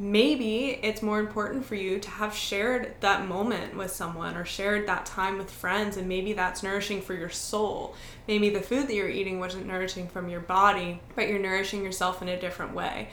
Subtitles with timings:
[0.00, 4.88] maybe it's more important for you to have shared that moment with someone or shared
[4.88, 7.94] that time with friends and maybe that's nourishing for your soul
[8.26, 12.22] maybe the food that you're eating wasn't nourishing from your body but you're nourishing yourself
[12.22, 13.10] in a different way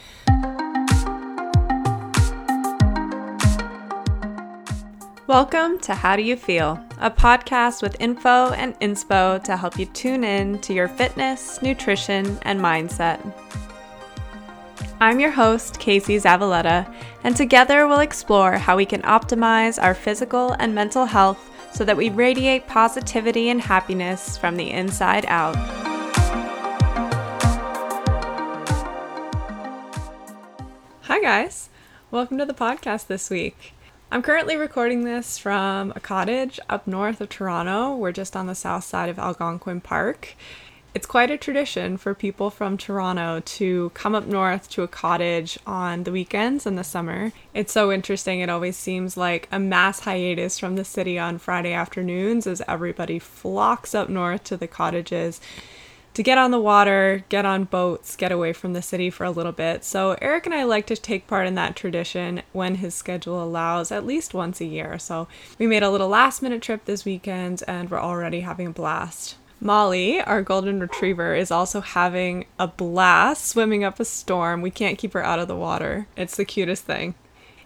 [5.28, 9.86] Welcome to How Do You Feel, a podcast with info and inspo to help you
[9.88, 13.20] tune in to your fitness, nutrition, and mindset.
[15.00, 16.92] I'm your host, Casey Zavaletta,
[17.24, 21.96] and together we'll explore how we can optimize our physical and mental health so that
[21.96, 25.56] we radiate positivity and happiness from the inside out.
[31.04, 31.70] Hi, guys.
[32.10, 33.74] Welcome to the podcast this week.
[34.12, 37.96] I'm currently recording this from a cottage up north of Toronto.
[37.96, 40.36] We're just on the south side of Algonquin Park.
[40.94, 45.60] It's quite a tradition for people from Toronto to come up north to a cottage
[45.68, 47.34] on the weekends in the summer.
[47.54, 48.40] It's so interesting.
[48.40, 53.20] It always seems like a mass hiatus from the city on Friday afternoons as everybody
[53.20, 55.40] flocks up north to the cottages
[56.16, 59.30] to get on the water, get on boats, get away from the city for a
[59.30, 59.84] little bit.
[59.84, 63.92] So, Eric and I like to take part in that tradition when his schedule allows,
[63.92, 64.98] at least once a year.
[64.98, 65.28] So,
[65.60, 69.36] we made a little last minute trip this weekend and we're already having a blast.
[69.60, 74.62] Molly, our golden retriever, is also having a blast swimming up a storm.
[74.62, 76.08] We can't keep her out of the water.
[76.16, 77.16] It's the cutest thing.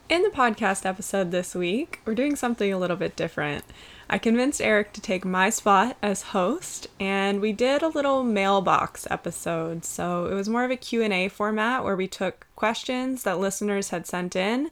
[0.07, 3.65] In the podcast episode this week, we're doing something a little bit different.
[4.09, 9.05] I convinced Eric to take my spot as host, and we did a little mailbox
[9.11, 9.83] episode.
[9.83, 14.07] So it was more of a Q&A format where we took questions that listeners had
[14.07, 14.71] sent in.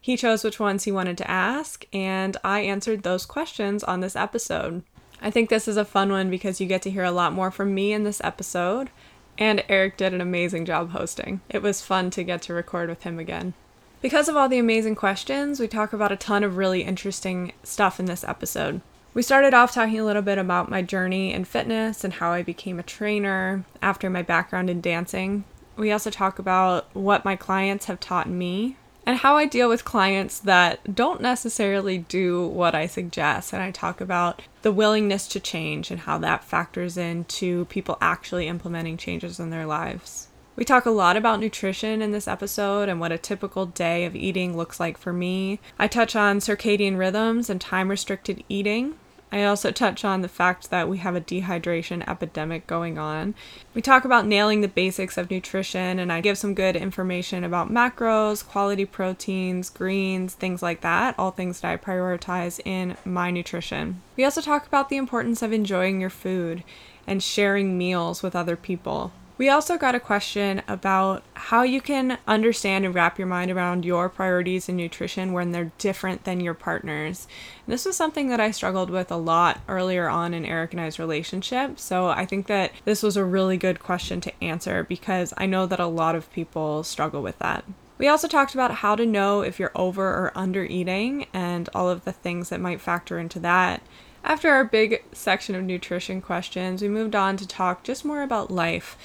[0.00, 4.16] He chose which ones he wanted to ask, and I answered those questions on this
[4.16, 4.82] episode.
[5.20, 7.50] I think this is a fun one because you get to hear a lot more
[7.50, 8.90] from me in this episode,
[9.36, 11.40] and Eric did an amazing job hosting.
[11.48, 13.54] It was fun to get to record with him again.
[14.00, 17.98] Because of all the amazing questions, we talk about a ton of really interesting stuff
[17.98, 18.80] in this episode.
[19.12, 22.44] We started off talking a little bit about my journey in fitness and how I
[22.44, 25.42] became a trainer after my background in dancing.
[25.76, 28.76] We also talk about what my clients have taught me
[29.08, 33.54] and how I deal with clients that don't necessarily do what I suggest.
[33.54, 38.48] And I talk about the willingness to change and how that factors into people actually
[38.48, 40.28] implementing changes in their lives.
[40.56, 44.14] We talk a lot about nutrition in this episode and what a typical day of
[44.14, 45.58] eating looks like for me.
[45.78, 48.96] I touch on circadian rhythms and time restricted eating,
[49.30, 53.34] I also touch on the fact that we have a dehydration epidemic going on.
[53.74, 57.70] We talk about nailing the basics of nutrition, and I give some good information about
[57.70, 64.00] macros, quality proteins, greens, things like that, all things that I prioritize in my nutrition.
[64.16, 66.64] We also talk about the importance of enjoying your food
[67.06, 69.12] and sharing meals with other people.
[69.38, 73.84] We also got a question about how you can understand and wrap your mind around
[73.84, 77.28] your priorities in nutrition when they're different than your partner's.
[77.64, 80.80] And this was something that I struggled with a lot earlier on in Eric and
[80.80, 81.78] I's relationship.
[81.78, 85.66] So I think that this was a really good question to answer because I know
[85.66, 87.64] that a lot of people struggle with that.
[87.96, 91.88] We also talked about how to know if you're over or under eating and all
[91.88, 93.82] of the things that might factor into that.
[94.24, 98.50] After our big section of nutrition questions, we moved on to talk just more about
[98.50, 98.96] life.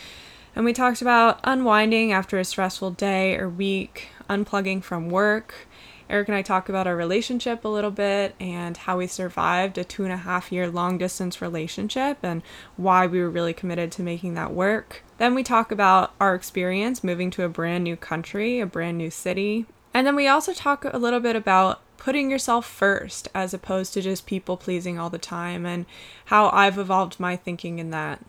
[0.55, 5.67] And we talked about unwinding after a stressful day or week, unplugging from work.
[6.09, 9.83] Eric and I talked about our relationship a little bit and how we survived a
[9.83, 12.43] two and a half year long distance relationship and
[12.75, 15.03] why we were really committed to making that work.
[15.17, 19.09] Then we talk about our experience moving to a brand new country, a brand new
[19.09, 19.65] city.
[19.91, 24.01] And then we also talk a little bit about putting yourself first as opposed to
[24.01, 25.85] just people pleasing all the time and
[26.25, 28.19] how I've evolved my thinking in that.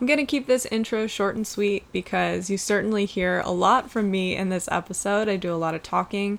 [0.00, 3.90] I'm going to keep this intro short and sweet because you certainly hear a lot
[3.90, 5.28] from me in this episode.
[5.28, 6.38] I do a lot of talking.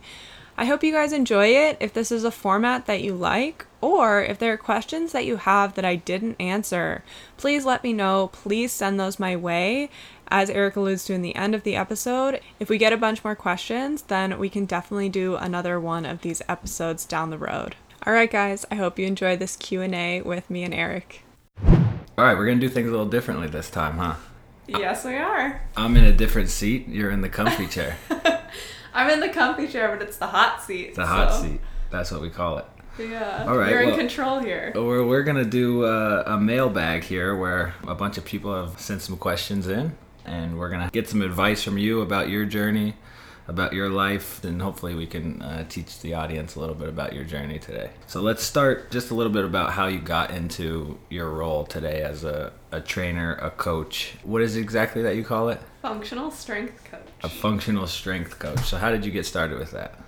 [0.58, 1.78] I hope you guys enjoy it.
[1.80, 5.38] If this is a format that you like, or if there are questions that you
[5.38, 7.04] have that I didn't answer,
[7.38, 8.30] please let me know.
[8.32, 9.90] Please send those my way.
[10.30, 13.24] As Eric alludes to in the end of the episode, if we get a bunch
[13.24, 17.76] more questions, then we can definitely do another one of these episodes down the road.
[18.06, 21.24] All right, guys, I hope you enjoy this Q&A with me and Eric.
[21.66, 24.16] All right, we're gonna do things a little differently this time, huh?
[24.68, 25.62] Yes, we are.
[25.76, 26.88] I'm in a different seat.
[26.88, 27.98] You're in the comfy chair.
[28.94, 30.96] I'm in the comfy chair, but it's the hot seat.
[30.96, 31.44] The hot so.
[31.44, 31.62] seat.
[31.90, 32.66] That's what we call it.
[33.00, 33.46] Yeah.
[33.48, 33.72] All right.
[33.72, 34.72] You're well, in control here.
[34.76, 39.02] We're, we're gonna do a, a mailbag here, where a bunch of people have sent
[39.02, 39.96] some questions in,
[40.26, 42.96] and we're gonna get some advice from you about your journey
[43.50, 47.14] about your life, and hopefully we can uh, teach the audience a little bit about
[47.14, 47.90] your journey today.
[48.08, 52.02] So let's start just a little bit about how you got into your role today
[52.04, 54.14] as a, a trainer, a coach.
[54.24, 55.60] What is it exactly that you call it?
[55.82, 57.08] Functional strength coach.
[57.24, 58.60] A functional strength coach.
[58.60, 60.00] So how did you get started with that?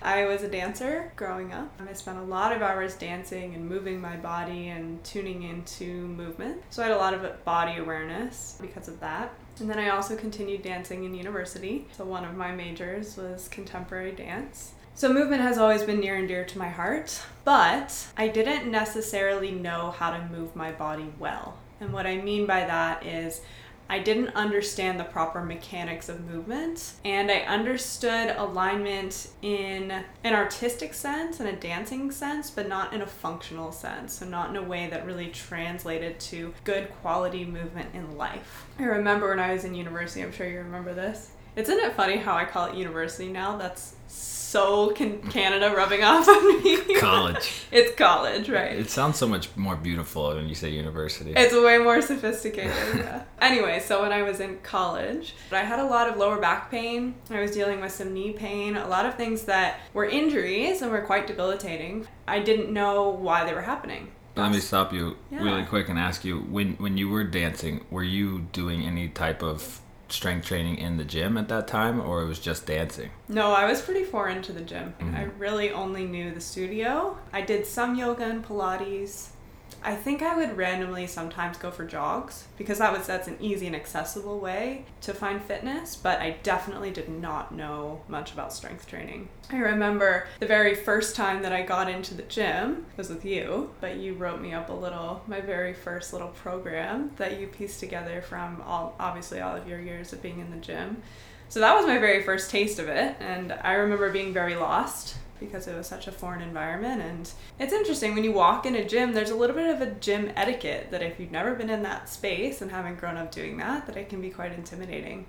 [0.00, 1.72] I was a dancer growing up.
[1.86, 6.62] I spent a lot of hours dancing and moving my body and tuning into movement.
[6.70, 9.34] So I had a lot of body awareness because of that.
[9.60, 11.86] And then I also continued dancing in university.
[11.96, 14.72] So one of my majors was contemporary dance.
[14.94, 19.52] So movement has always been near and dear to my heart, but I didn't necessarily
[19.52, 21.56] know how to move my body well.
[21.80, 23.40] And what I mean by that is
[23.90, 30.92] I didn't understand the proper mechanics of movement, and I understood alignment in an artistic
[30.92, 34.14] sense and a dancing sense, but not in a functional sense.
[34.14, 38.66] So, not in a way that really translated to good quality movement in life.
[38.78, 41.30] I remember when I was in university, I'm sure you remember this.
[41.56, 43.56] Isn't it funny how I call it university now?
[43.56, 43.94] That's
[44.48, 46.94] so can Canada rubbing off on me.
[46.94, 47.52] College.
[47.70, 48.72] it's college, right?
[48.78, 51.34] It sounds so much more beautiful when you say university.
[51.36, 52.72] It's way more sophisticated.
[52.96, 53.24] yeah.
[53.42, 57.14] Anyway, so when I was in college, I had a lot of lower back pain.
[57.30, 60.90] I was dealing with some knee pain, a lot of things that were injuries and
[60.90, 62.08] were quite debilitating.
[62.26, 64.12] I didn't know why they were happening.
[64.34, 65.42] Let me stop you Yeah.
[65.42, 69.42] really quick and ask you when when you were dancing, were you doing any type
[69.42, 69.80] of
[70.12, 73.10] strength training in the gym at that time or it was just dancing?
[73.28, 74.94] No, I was pretty foreign to the gym.
[75.00, 75.14] Mhm.
[75.16, 77.18] I really only knew the studio.
[77.32, 79.28] I did some yoga and Pilates.
[79.82, 83.66] I think I would randomly sometimes go for jogs because that was that's an easy
[83.66, 88.86] and accessible way to find fitness, but I definitely did not know much about strength
[88.86, 89.28] training.
[89.50, 93.70] I remember the very first time that I got into the gym was with you,
[93.80, 97.80] but you wrote me up a little my very first little program that you pieced
[97.80, 101.02] together from all obviously all of your years of being in the gym.
[101.48, 105.16] So that was my very first taste of it, and I remember being very lost
[105.40, 107.02] because it was such a foreign environment.
[107.02, 109.90] And it's interesting when you walk in a gym, there's a little bit of a
[109.92, 113.56] gym etiquette that if you've never been in that space and haven't grown up doing
[113.58, 115.26] that, that it can be quite intimidating.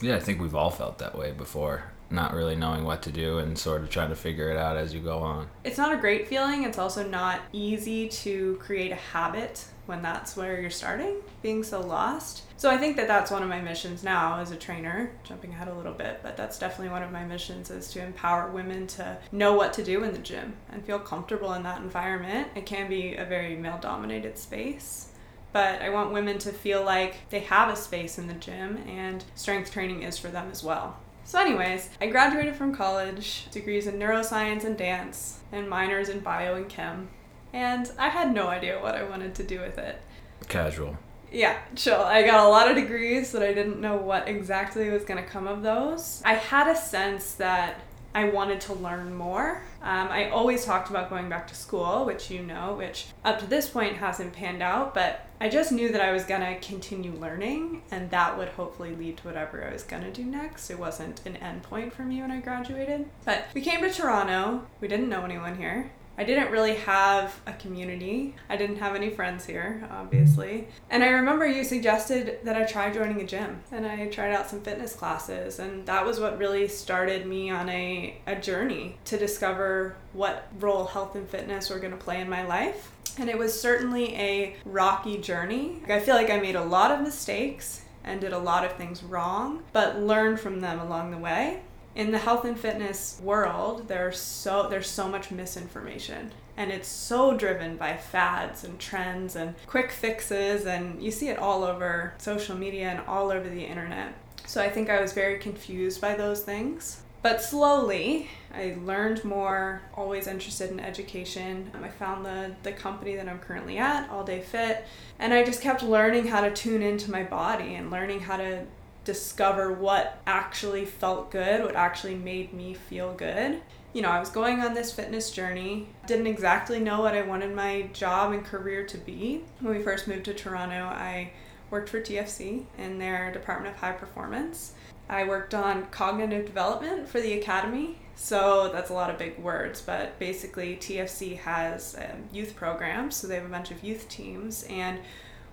[0.00, 3.38] Yeah, I think we've all felt that way before, not really knowing what to do
[3.38, 5.48] and sort of trying to figure it out as you go on.
[5.62, 6.64] It's not a great feeling.
[6.64, 11.80] It's also not easy to create a habit when that's where you're starting, being so
[11.80, 12.44] lost.
[12.56, 15.68] So I think that that's one of my missions now as a trainer, jumping ahead
[15.68, 19.18] a little bit, but that's definitely one of my missions is to empower women to
[19.32, 22.48] know what to do in the gym and feel comfortable in that environment.
[22.54, 25.08] It can be a very male dominated space.
[25.52, 29.24] But I want women to feel like they have a space in the gym and
[29.34, 30.96] strength training is for them as well.
[31.24, 36.54] So, anyways, I graduated from college, degrees in neuroscience and dance, and minors in bio
[36.54, 37.08] and chem.
[37.52, 40.00] And I had no idea what I wanted to do with it.
[40.48, 40.96] Casual.
[41.32, 42.00] Yeah, chill.
[42.00, 45.28] I got a lot of degrees, but I didn't know what exactly was going to
[45.28, 46.22] come of those.
[46.24, 47.80] I had a sense that
[48.14, 49.62] I wanted to learn more.
[49.82, 53.46] Um, I always talked about going back to school, which you know, which up to
[53.46, 57.12] this point hasn't panned out, but I just knew that I was going to continue
[57.12, 60.70] learning and that would hopefully lead to whatever I was going to do next.
[60.70, 63.06] It wasn't an end point for me when I graduated.
[63.24, 64.66] But we came to Toronto.
[64.80, 65.92] We didn't know anyone here.
[66.18, 68.34] I didn't really have a community.
[68.48, 70.68] I didn't have any friends here, obviously.
[70.90, 74.50] And I remember you suggested that I try joining a gym and I tried out
[74.50, 79.16] some fitness classes and that was what really started me on a, a journey to
[79.16, 82.92] discover what role health and fitness were going to play in my life.
[83.18, 85.82] And it was certainly a rocky journey.
[85.88, 89.02] I feel like I made a lot of mistakes and did a lot of things
[89.02, 91.62] wrong, but learned from them along the way
[91.94, 97.34] in the health and fitness world there's so there's so much misinformation and it's so
[97.34, 102.54] driven by fads and trends and quick fixes and you see it all over social
[102.54, 104.12] media and all over the internet.
[104.46, 107.00] So i think i was very confused by those things.
[107.22, 111.70] But slowly i learned more always interested in education.
[111.72, 114.84] Um, I found the the company that i'm currently at all day fit
[115.18, 118.66] and i just kept learning how to tune into my body and learning how to
[119.04, 123.60] discover what actually felt good, what actually made me feel good.
[123.92, 127.54] You know, I was going on this fitness journey, didn't exactly know what I wanted
[127.54, 129.42] my job and career to be.
[129.60, 131.32] When we first moved to Toronto, I
[131.70, 134.74] worked for TFC in their Department of High Performance.
[135.08, 137.98] I worked on cognitive development for the academy.
[138.14, 143.26] So that's a lot of big words, but basically, TFC has um, youth programs, so
[143.26, 145.00] they have a bunch of youth teams, and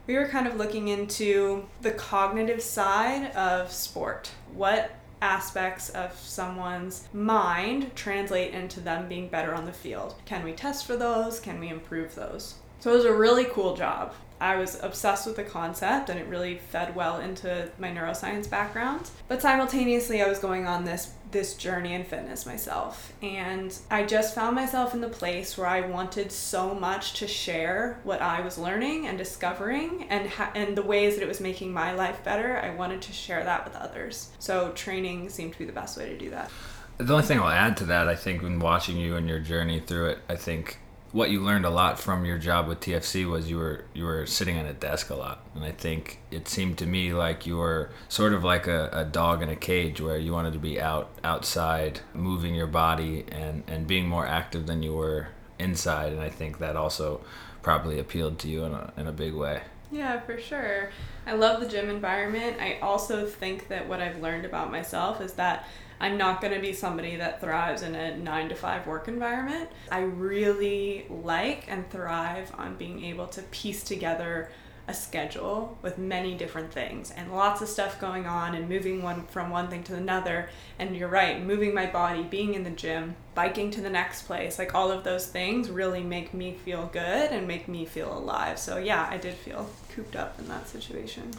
[0.08, 4.32] we were kind of looking into the cognitive side of sport.
[4.54, 10.16] What aspects of someone's mind translate into them being better on the field?
[10.26, 11.40] Can we test for those?
[11.42, 12.56] Can we improve those?
[12.80, 14.14] So it was a really cool job.
[14.40, 19.10] I was obsessed with the concept and it really fed well into my neuroscience background.
[19.28, 24.34] But simultaneously I was going on this this journey in fitness myself and I just
[24.34, 28.58] found myself in the place where I wanted so much to share what I was
[28.58, 32.58] learning and discovering and ha- and the ways that it was making my life better.
[32.60, 34.30] I wanted to share that with others.
[34.40, 36.50] So training seemed to be the best way to do that.
[36.98, 39.80] The only thing I'll add to that, I think, when watching you and your journey
[39.80, 40.80] through it, I think
[41.18, 44.28] what you learned a lot from your job with TFC was you were you were
[44.28, 47.58] sitting at a desk a lot, and I think it seemed to me like you
[47.58, 50.80] were sort of like a, a dog in a cage where you wanted to be
[50.80, 56.22] out outside, moving your body and and being more active than you were inside, and
[56.22, 57.22] I think that also
[57.64, 59.64] probably appealed to you in a in a big way.
[59.92, 60.92] Yeah, for sure.
[61.26, 62.58] I love the gym environment.
[62.62, 65.66] I also think that what I've learned about myself is that
[66.00, 69.70] I'm not going to be somebody that thrives in a nine to five work environment.
[69.92, 74.50] I really like and thrive on being able to piece together
[74.90, 79.26] a schedule with many different things and lots of stuff going on and moving one
[79.28, 80.50] from one thing to another.
[80.80, 84.58] And you're right moving my body being in the gym biking to the next place
[84.58, 88.58] like all of those things really make me feel good and make me feel alive.
[88.60, 91.32] So yeah i did feel cooped up in that situation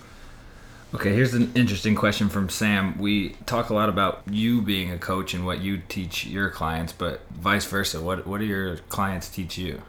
[0.94, 2.96] Okay, here's an interesting question from Sam.
[2.96, 6.94] We talk a lot about you being a coach and what you teach your clients,
[6.94, 8.00] but vice versa.
[8.00, 9.82] What what do your clients teach you?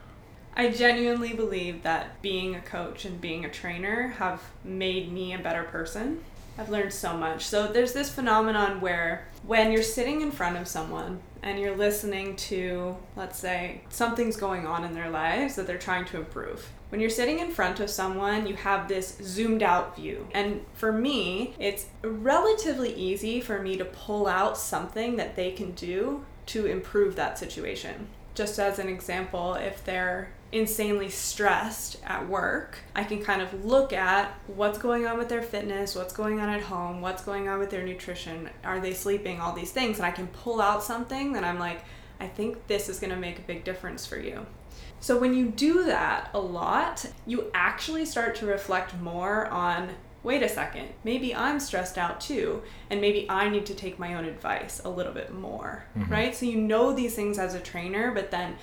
[0.58, 5.40] I genuinely believe that being a coach and being a trainer have made me a
[5.40, 6.22] better person.
[6.58, 7.46] I've learned so much.
[7.46, 12.36] So there's this phenomenon where when you're sitting in front of someone and you're listening
[12.36, 16.68] to, let's say, something's going on in their lives that they're trying to improve.
[16.90, 20.28] When you're sitting in front of someone, you have this zoomed out view.
[20.32, 25.72] And for me, it's relatively easy for me to pull out something that they can
[25.72, 28.08] do to improve that situation.
[28.34, 33.94] Just as an example, if they're insanely stressed at work, I can kind of look
[33.94, 37.60] at what's going on with their fitness, what's going on at home, what's going on
[37.60, 41.34] with their nutrition, are they sleeping, all these things, and I can pull out something
[41.34, 41.84] that I'm like,
[42.20, 44.46] I think this is going to make a big difference for you.
[45.00, 49.92] So when you do that a lot, you actually start to reflect more on
[50.24, 54.16] wait a second, maybe I'm stressed out too, and maybe I need to take my
[54.16, 56.12] own advice a little bit more, mm-hmm.
[56.12, 56.36] right?
[56.36, 58.58] So you know these things as a trainer, but then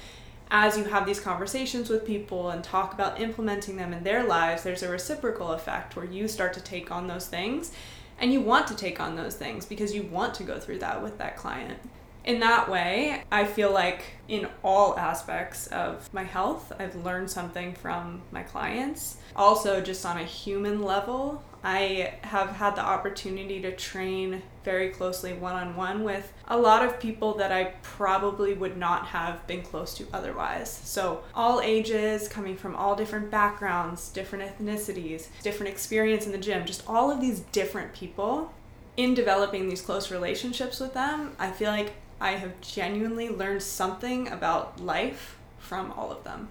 [0.51, 4.63] as you have these conversations with people and talk about implementing them in their lives,
[4.63, 7.73] there's a reciprocal effect where you start to take on those things
[8.19, 11.03] and you want to take on those things because you want to go through that
[11.03, 11.79] with that client.
[12.27, 17.73] In that way, I feel like in all aspects of my health, I've learned something
[17.75, 19.19] from my clients.
[19.37, 25.35] Also, just on a human level, I have had the opportunity to train very closely
[25.35, 29.63] one on one with a lot of people that I probably would not have been
[29.63, 30.69] close to otherwise.
[30.69, 36.67] So, all ages, coming from all different backgrounds, different ethnicities, different experience in the gym,
[36.67, 38.53] just all of these different people.
[38.97, 44.29] In developing these close relationships with them, I feel like I have genuinely learned something
[44.29, 46.49] about life from all of them.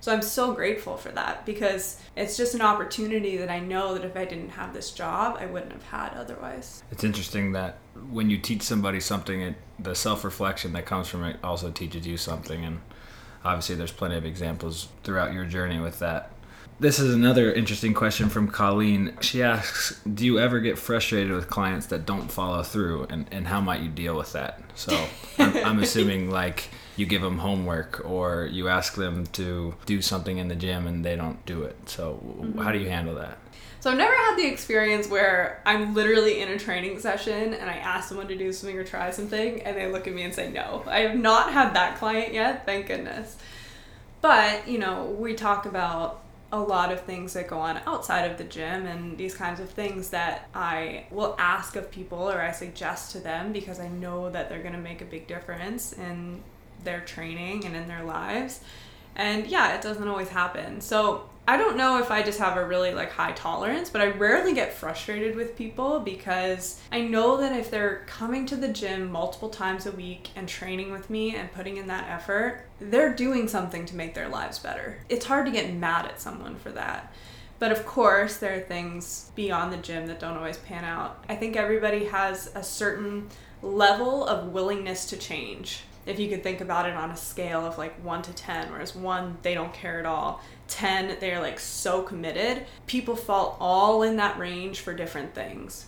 [0.00, 4.04] So I'm so grateful for that because it's just an opportunity that I know that
[4.04, 6.84] if I didn't have this job, I wouldn't have had otherwise.
[6.92, 7.78] It's interesting that
[8.10, 12.06] when you teach somebody something, it, the self reflection that comes from it also teaches
[12.06, 12.64] you something.
[12.64, 12.80] And
[13.44, 16.30] obviously, there's plenty of examples throughout your journey with that.
[16.80, 19.16] This is another interesting question from Colleen.
[19.20, 23.48] She asks, "Do you ever get frustrated with clients that don't follow through, and, and
[23.48, 25.08] how might you deal with that?" So
[25.38, 30.38] I'm, I'm assuming like you give them homework or you ask them to do something
[30.38, 31.76] in the gym and they don't do it.
[31.88, 32.60] So mm-hmm.
[32.60, 33.38] how do you handle that?
[33.80, 37.74] So I've never had the experience where I'm literally in a training session and I
[37.74, 40.50] ask someone to do something or try something and they look at me and say
[40.50, 40.82] no.
[40.86, 43.36] I have not had that client yet, thank goodness.
[44.20, 48.38] But, you know, we talk about a lot of things that go on outside of
[48.38, 52.52] the gym and these kinds of things that I will ask of people or I
[52.52, 56.42] suggest to them because I know that they're going to make a big difference in
[56.84, 58.60] their training and in their lives.
[59.14, 60.80] And yeah, it doesn't always happen.
[60.80, 64.08] So I don't know if I just have a really like high tolerance, but I
[64.08, 69.10] rarely get frustrated with people because I know that if they're coming to the gym
[69.10, 73.48] multiple times a week and training with me and putting in that effort, they're doing
[73.48, 74.98] something to make their lives better.
[75.08, 77.14] It's hard to get mad at someone for that.
[77.58, 81.24] But of course, there are things beyond the gym that don't always pan out.
[81.30, 83.26] I think everybody has a certain
[83.62, 87.76] level of willingness to change if you could think about it on a scale of
[87.76, 92.02] like 1 to 10 whereas 1 they don't care at all 10 they're like so
[92.02, 95.86] committed people fall all in that range for different things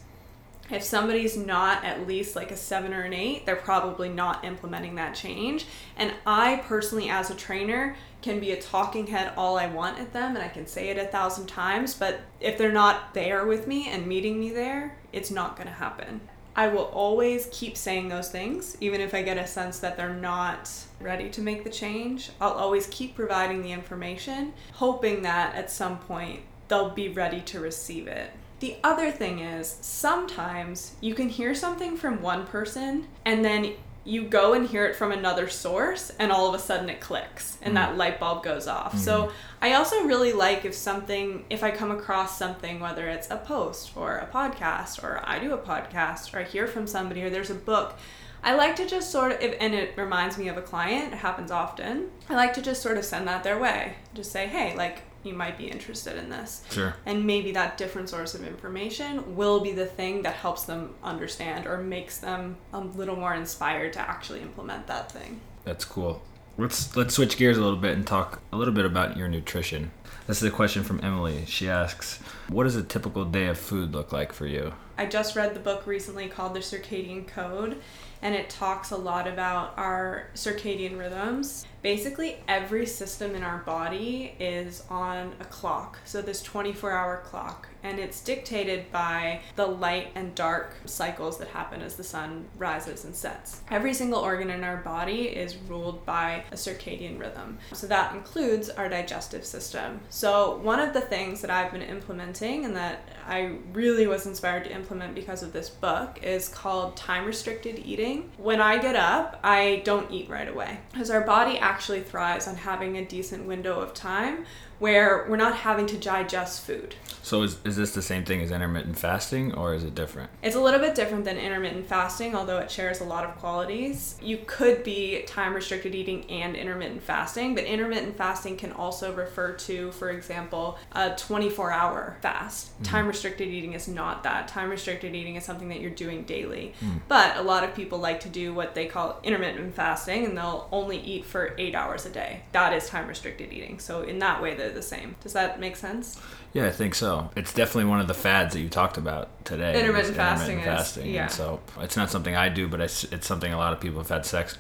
[0.71, 4.95] If somebody's not at least like a seven or an eight, they're probably not implementing
[4.95, 5.67] that change.
[5.97, 10.13] And I personally, as a trainer, can be a talking head all I want at
[10.13, 13.67] them and I can say it a thousand times, but if they're not there with
[13.67, 16.21] me and meeting me there, it's not going to happen.
[16.57, 20.13] I will always keep saying those things, even if I get a sense that they're
[20.15, 22.31] not ready to make the change.
[22.41, 27.61] I'll always keep providing the information, hoping that at some point they'll be ready to
[27.61, 28.31] receive it.
[28.61, 34.25] The other thing is, sometimes you can hear something from one person and then you
[34.25, 37.73] go and hear it from another source and all of a sudden it clicks and
[37.73, 37.75] mm.
[37.75, 38.95] that light bulb goes off.
[38.95, 38.99] Mm.
[38.99, 43.37] So I also really like if something if I come across something whether it's a
[43.37, 47.31] post or a podcast or I do a podcast or I hear from somebody or
[47.31, 47.99] there's a book
[48.43, 51.51] I like to just sort of, and it reminds me of a client, it happens
[51.51, 52.09] often.
[52.29, 53.97] I like to just sort of send that their way.
[54.15, 56.63] Just say, hey, like, you might be interested in this.
[56.71, 56.95] Sure.
[57.07, 61.67] And maybe that different source of information will be the thing that helps them understand
[61.67, 65.41] or makes them a little more inspired to actually implement that thing.
[65.65, 66.23] That's cool.
[66.59, 69.93] Let's let's switch gears a little bit and talk a little bit about your nutrition.
[70.27, 71.45] This is a question from Emily.
[71.47, 75.37] She asks, "What does a typical day of food look like for you?" I just
[75.37, 77.81] read the book recently called The Circadian Code,
[78.23, 81.67] and it talks a lot about our circadian rhythms.
[81.83, 85.99] Basically, every system in our body is on a clock.
[86.05, 91.49] So, this 24 hour clock and it's dictated by the light and dark cycles that
[91.49, 93.63] happen as the sun rises and sets.
[93.71, 97.59] Every single organ in our body is ruled by a circadian rhythm.
[97.73, 100.01] So that includes our digestive system.
[100.11, 104.65] So one of the things that I've been implementing and that I really was inspired
[104.65, 108.10] to implement because of this book is called time restricted eating.
[108.39, 110.79] When I get up, I don't eat right away.
[110.93, 114.45] Because our body actually thrives on having a decent window of time
[114.81, 116.97] where we're not having to digest food.
[117.23, 120.31] So is, is this the same thing as intermittent fasting or is it different?
[120.43, 124.19] It's a little bit different than intermittent fasting, although it shares a lot of qualities.
[124.23, 129.53] You could be time restricted eating and intermittent fasting, but intermittent fasting can also refer
[129.53, 132.81] to, for example, a 24 hour fast.
[132.81, 132.85] Mm.
[132.85, 134.49] Time restricted eating is not that.
[134.49, 136.75] Time restricted eating is something that you're doing daily.
[136.83, 137.01] Mm.
[137.07, 140.69] But a lot of people like to do what they call intermittent fasting and they'll
[140.73, 142.43] only eat for eight hours a day.
[142.53, 143.79] That is time restricted eating.
[143.79, 145.17] So, in that way, the the same.
[145.23, 146.21] Does that make sense?
[146.53, 147.31] Yeah, I think so.
[147.37, 149.79] It's definitely one of the fads that you talked about today.
[149.79, 151.07] Intermittent fasting intermittent fasting.
[151.07, 151.23] Is, yeah.
[151.25, 153.99] And so it's not something I do, but it's, it's something a lot of people
[153.99, 154.59] have had sex.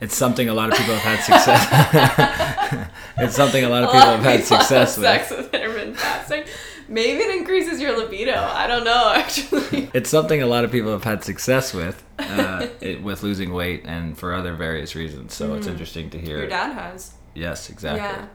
[0.00, 2.90] It's something a lot of people have had success.
[3.18, 5.04] it's something a lot of people have had success with.
[5.04, 6.44] Sex with intermittent fasting.
[6.88, 8.34] Maybe it increases your libido.
[8.34, 9.90] I don't know, actually.
[9.94, 13.82] It's something a lot of people have had success with, uh, it, with losing weight
[13.84, 15.34] and for other various reasons.
[15.34, 15.58] So mm.
[15.58, 16.38] it's interesting to hear.
[16.38, 17.14] Your dad has.
[17.34, 18.00] Yes, exactly.
[18.02, 18.26] Yeah.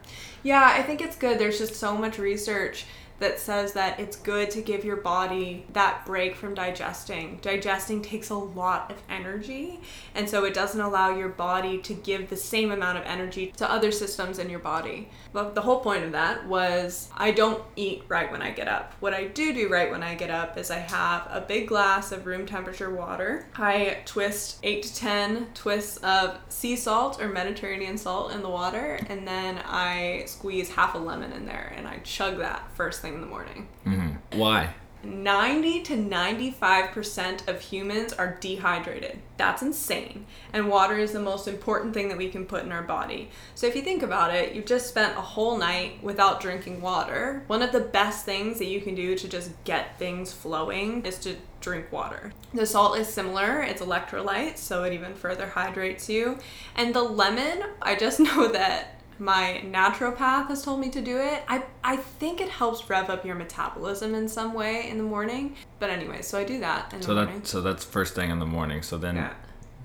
[0.42, 1.38] Yeah, I think it's good.
[1.38, 2.84] There's just so much research
[3.18, 7.38] that says that it's good to give your body that break from digesting.
[7.42, 9.80] Digesting takes a lot of energy,
[10.14, 13.70] and so it doesn't allow your body to give the same amount of energy to
[13.70, 15.08] other systems in your body.
[15.32, 18.94] But the whole point of that was I don't eat right when I get up.
[19.00, 22.12] What I do do right when I get up is I have a big glass
[22.12, 23.48] of room temperature water.
[23.56, 28.98] I twist 8 to 10 twists of sea salt or Mediterranean salt in the water,
[29.08, 33.07] and then I squeeze half a lemon in there and I chug that first thing
[33.08, 33.68] thing in the morning.
[33.86, 34.38] Mm-hmm.
[34.38, 34.74] Why?
[35.04, 39.20] 90 to 95% of humans are dehydrated.
[39.36, 40.26] That's insane.
[40.52, 43.30] And water is the most important thing that we can put in our body.
[43.54, 47.44] So if you think about it, you've just spent a whole night without drinking water.
[47.46, 51.18] One of the best things that you can do to just get things flowing is
[51.20, 52.32] to drink water.
[52.52, 56.38] The salt is similar, it's electrolytes, so it even further hydrates you.
[56.74, 61.42] And the lemon, I just know that my naturopath has told me to do it.
[61.48, 65.56] I, I think it helps rev up your metabolism in some way in the morning.
[65.78, 67.40] But anyway, so I do that in so the morning.
[67.40, 68.82] That, so that's first thing in the morning.
[68.82, 69.32] So then yeah.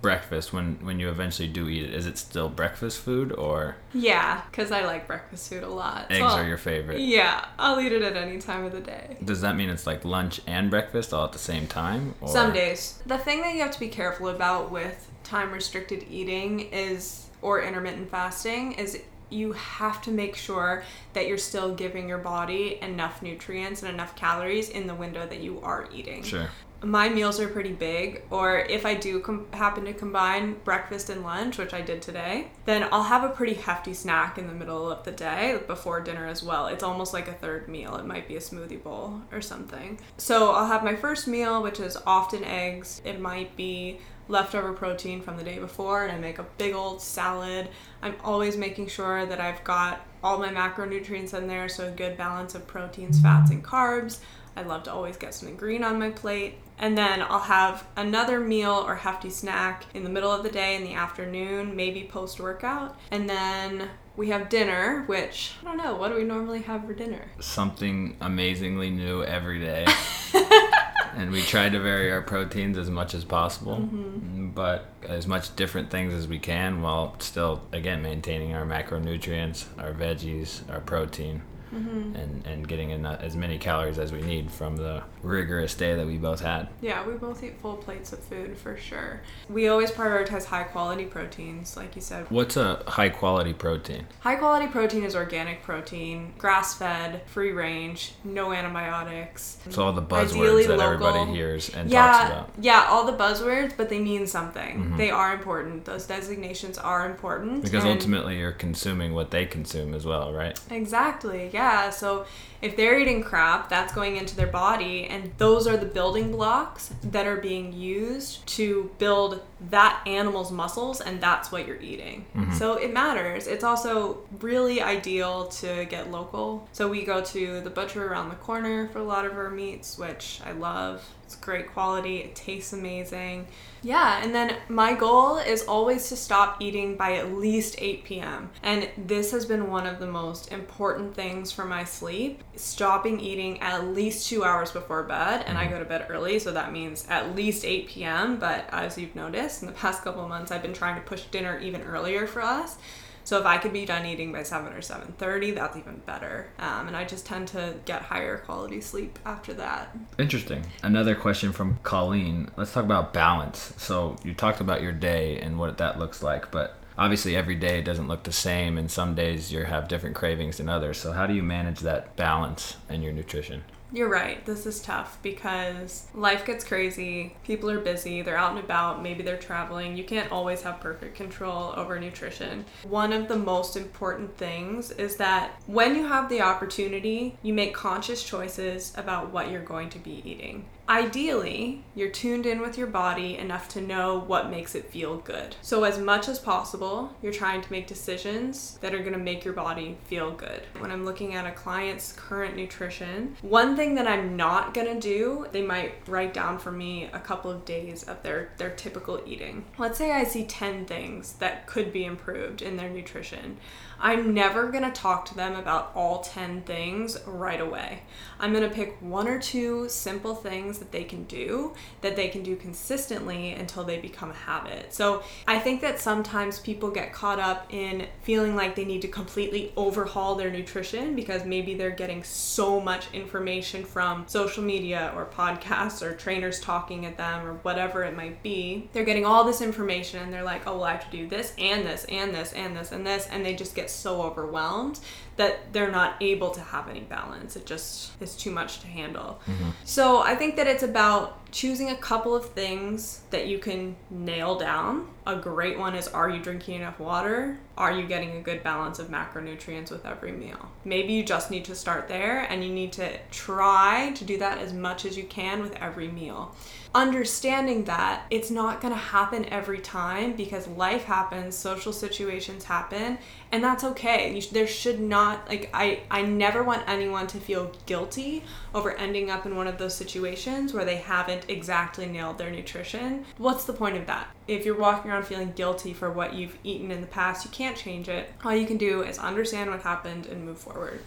[0.02, 3.76] breakfast, when, when you eventually do eat it, is it still breakfast food or?
[3.94, 6.12] Yeah, because I like breakfast food a lot.
[6.12, 7.00] Eggs so are your favorite.
[7.00, 9.18] Yeah, I'll eat it at any time of the day.
[9.24, 12.14] Does that mean it's like lunch and breakfast all at the same time?
[12.22, 12.30] Or?
[12.30, 13.02] Some days.
[13.06, 17.62] The thing that you have to be careful about with time restricted eating is or
[17.62, 19.02] intermittent fasting is
[19.34, 24.16] you have to make sure that you're still giving your body enough nutrients and enough
[24.16, 26.24] calories in the window that you are eating.
[26.24, 26.48] Sure.
[26.82, 31.24] My meals are pretty big, or if I do com- happen to combine breakfast and
[31.24, 34.92] lunch, which I did today, then I'll have a pretty hefty snack in the middle
[34.92, 36.68] of the day before dinner as well.
[36.68, 37.96] It's almost like a third meal.
[37.96, 39.98] It might be a smoothie bowl or something.
[40.18, 43.02] So I'll have my first meal, which is often eggs.
[43.06, 47.02] It might be leftover protein from the day before and I make a big old
[47.02, 47.70] salad.
[48.02, 52.18] I'm always making sure that I've got all my macronutrients in there, so a good
[52.18, 54.20] balance of proteins, fats, and carbs.
[54.56, 56.56] I love to always get something green on my plate.
[56.78, 60.76] And then I'll have another meal or hefty snack in the middle of the day
[60.76, 62.98] in the afternoon, maybe post workout.
[63.12, 66.94] And then we have dinner, which I don't know, what do we normally have for
[66.94, 67.32] dinner?
[67.40, 69.86] Something amazingly new every day.
[71.16, 74.50] and we try to vary our proteins as much as possible, Mm-hmm.
[74.50, 79.94] but as much different things as we can while still, again, maintaining our macronutrients, our
[79.94, 81.42] veggies, our protein.
[81.74, 82.16] Mm-hmm.
[82.16, 86.06] And, and getting in as many calories as we need from the rigorous day that
[86.06, 86.68] we both had.
[86.82, 89.22] Yeah, we both eat full plates of food for sure.
[89.50, 92.30] We always prioritize high quality proteins, like you said.
[92.30, 94.06] What's a high quality protein?
[94.20, 99.58] High quality protein is organic protein, grass fed, free range, no antibiotics.
[99.70, 101.08] So all the Ideally buzzwords that local.
[101.08, 102.50] everybody hears and talks Yeah, about.
[102.60, 104.92] yeah, all the buzzwords, but they mean something.
[104.94, 104.98] Mhm.
[104.98, 105.86] They are important.
[105.86, 107.64] Those designations are important.
[107.64, 110.60] Because ultimately you're consuming what they consume as well, right?
[110.70, 111.63] Exactly, yeah.
[111.64, 112.26] Yeah, so
[112.64, 116.92] if they're eating crap, that's going into their body, and those are the building blocks
[117.04, 122.26] that are being used to build that animal's muscles, and that's what you're eating.
[122.36, 122.58] Mhm.
[122.58, 123.48] So it matters.
[123.48, 126.68] It's also really ideal to get local.
[126.72, 129.98] So we go to the butcher around the corner for a lot of our meats,
[129.98, 131.04] which I love.
[131.26, 133.48] It's great quality, it tastes amazing.
[133.82, 138.52] Yeah, and then my goal is always to stop eating by at least 8 p.m.
[138.62, 142.44] And this has been one of the most important things for my sleep.
[142.56, 146.52] Stopping eating at least two hours before bed, and I go to bed early, so
[146.52, 148.38] that means at least 8 p.m.
[148.38, 151.24] But as you've noticed, in the past couple of months, I've been trying to push
[151.24, 152.78] dinner even earlier for us.
[153.26, 156.48] So if I could be done eating by 7 or 7.30, that's even better.
[156.60, 159.96] Um, and I just tend to get higher quality sleep after that.
[160.20, 160.66] Interesting.
[160.82, 162.50] Another question from Colleen.
[162.58, 163.74] Let's talk about balance.
[163.78, 167.82] So you talked about your day and what that looks like, but obviously every day
[167.82, 170.98] doesn't look the same and some days you have different cravings than others.
[170.98, 173.64] So how do you manage that balance in your nutrition?
[173.94, 174.44] You're right.
[174.44, 177.36] This is tough because life gets crazy.
[177.44, 178.24] People are busy.
[178.24, 179.04] They're out and about.
[179.04, 179.96] Maybe they're traveling.
[179.96, 182.66] You can't always have perfect control over nutrition.
[182.82, 187.76] One of the most important things is that when you have the opportunity, you make
[187.76, 190.66] conscious choices about what you're going to be eating.
[190.94, 195.56] Ideally, you're tuned in with your body enough to know what makes it feel good.
[195.64, 199.44] So, as much as possible, you're trying to make decisions that are going to make
[199.44, 200.62] your body feel good.
[200.78, 205.00] When I'm looking at a client's current nutrition, one thing that I'm not going to
[205.00, 209.20] do, they might write down for me a couple of days of their, their typical
[209.26, 209.66] eating.
[209.80, 213.58] Let's say I see 10 things that could be improved in their nutrition.
[214.00, 218.04] I'm never going to talk to them about all 10 things right away.
[218.38, 222.28] I'm going to pick one or two simple things that they can do that they
[222.28, 224.94] can do consistently until they become a habit.
[224.94, 229.08] So I think that sometimes people get caught up in feeling like they need to
[229.08, 235.26] completely overhaul their nutrition because maybe they're getting so much information from social media or
[235.26, 238.90] podcasts or trainers talking at them or whatever it might be.
[238.92, 241.54] They're getting all this information and they're like, oh, well, I have to do this
[241.58, 243.28] and this and this and this and this.
[243.32, 245.00] And they just get so overwhelmed
[245.36, 247.56] that they're not able to have any balance.
[247.56, 249.40] It just is too much to handle.
[249.46, 249.70] Mm-hmm.
[249.84, 254.58] So I think that it's about choosing a couple of things that you can nail
[254.58, 255.08] down.
[255.28, 257.60] A great one is are you drinking enough water?
[257.78, 260.72] Are you getting a good balance of macronutrients with every meal?
[260.84, 264.58] Maybe you just need to start there and you need to try to do that
[264.58, 266.56] as much as you can with every meal.
[266.96, 273.18] Understanding that it's not going to happen every time because life happens, social situations happen,
[273.52, 274.40] and that's okay.
[274.40, 279.30] Sh- there should not like I I never want anyone to feel guilty over ending
[279.30, 283.26] up in one of those situations where they haven't exactly nailed their nutrition.
[283.38, 284.28] What's the point of that?
[284.48, 287.78] If you're walking around feeling guilty for what you've eaten in the past, you can't
[287.78, 288.32] change it.
[288.44, 291.02] All you can do is understand what happened and move forward.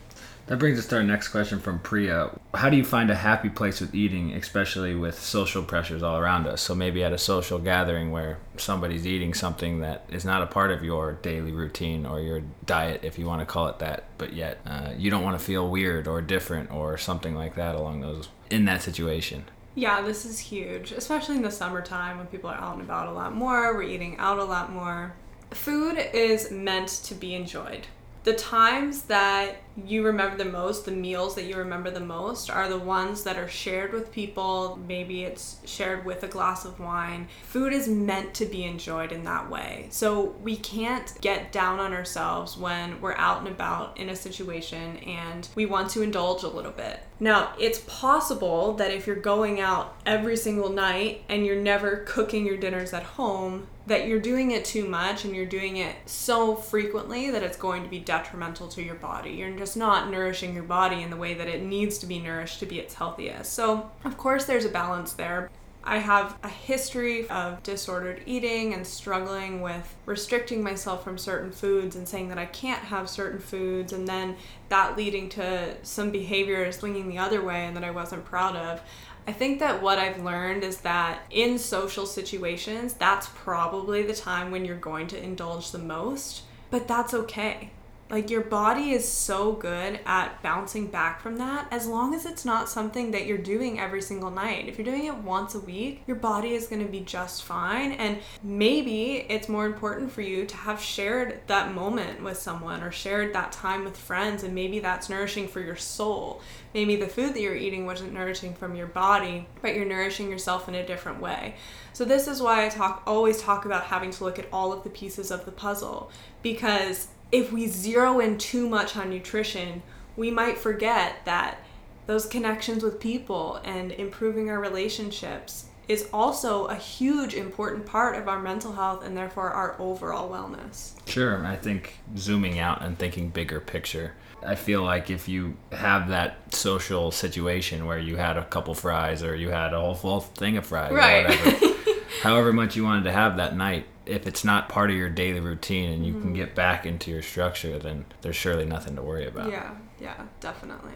[0.47, 2.31] That brings us to our next question from Priya.
[2.55, 6.47] How do you find a happy place with eating, especially with social pressures all around
[6.47, 6.61] us?
[6.61, 10.71] So maybe at a social gathering where somebody's eating something that is not a part
[10.71, 14.35] of your daily routine or your diet, if you want to call it that, but
[14.35, 18.01] yet uh, you don't want to feel weird or different or something like that along
[18.01, 19.47] those in that situation.
[19.75, 23.13] Yeah, this is huge, especially in the summertime when people are out and about a
[23.13, 25.15] lot more, we're eating out a lot more.
[25.51, 27.89] Food is meant to be enjoyed.
[28.27, 32.69] The times that you remember the most, the meals that you remember the most, are
[32.69, 34.81] the ones that are shared with people.
[34.89, 37.29] Maybe it's shared with a glass of wine.
[37.45, 39.87] Food is meant to be enjoyed in that way.
[39.91, 44.97] So we can't get down on ourselves when we're out and about in a situation
[44.97, 46.99] and we want to indulge a little bit.
[47.21, 52.45] Now, it's possible that if you're going out every single night and you're never cooking
[52.45, 56.57] your dinners at home, that you're doing it too much and you're doing it so
[56.57, 59.31] frequently that it's going to be detrimental to your body.
[59.31, 62.59] You're just not nourishing your body in the way that it needs to be nourished
[62.61, 63.53] to be its healthiest.
[63.53, 65.51] So, of course, there's a balance there.
[65.89, 71.95] I have a history of disordered eating and struggling with restricting myself from certain foods
[71.95, 74.35] and saying that I can't have certain foods, and then
[74.69, 78.83] that leading to some behaviors swinging the other way and that I wasn't proud of.
[79.27, 84.53] I think that what I've learned is that in social situations, that's probably the time
[84.53, 87.71] when you're going to indulge the most, but that's okay.
[88.09, 92.45] Like your body is so good at bouncing back from that as long as it's
[92.45, 94.69] not something that you're doing every single night.
[94.69, 97.93] If you're doing it once a week, your body is going to be just fine.
[97.93, 102.93] And maybe it's more important for you to have shared that moment with someone or
[102.93, 104.45] shared that time with friends.
[104.45, 106.41] And maybe that's nourishing for your soul.
[106.75, 110.69] Maybe the food that you're eating wasn't nourishing from your body, but you're nourishing yourself
[110.69, 111.57] in a different way.
[111.93, 114.85] So this is why I talk always talk about having to look at all of
[114.85, 119.83] the pieces of the puzzle because if we zero in too much on nutrition,
[120.17, 121.59] we might forget that
[122.07, 128.29] those connections with people and improving our relationships is also a huge important part of
[128.29, 130.93] our mental health and therefore our overall wellness.
[131.07, 134.15] Sure, I think zooming out and thinking bigger picture.
[134.45, 139.23] I feel like if you have that social situation where you had a couple fries
[139.23, 141.25] or you had a whole full thing of fries right.
[141.25, 144.97] or whatever, however much you wanted to have that night, if it's not part of
[144.97, 146.23] your daily routine and you mm-hmm.
[146.23, 149.51] can get back into your structure, then there's surely nothing to worry about.
[149.51, 150.95] Yeah, yeah, definitely.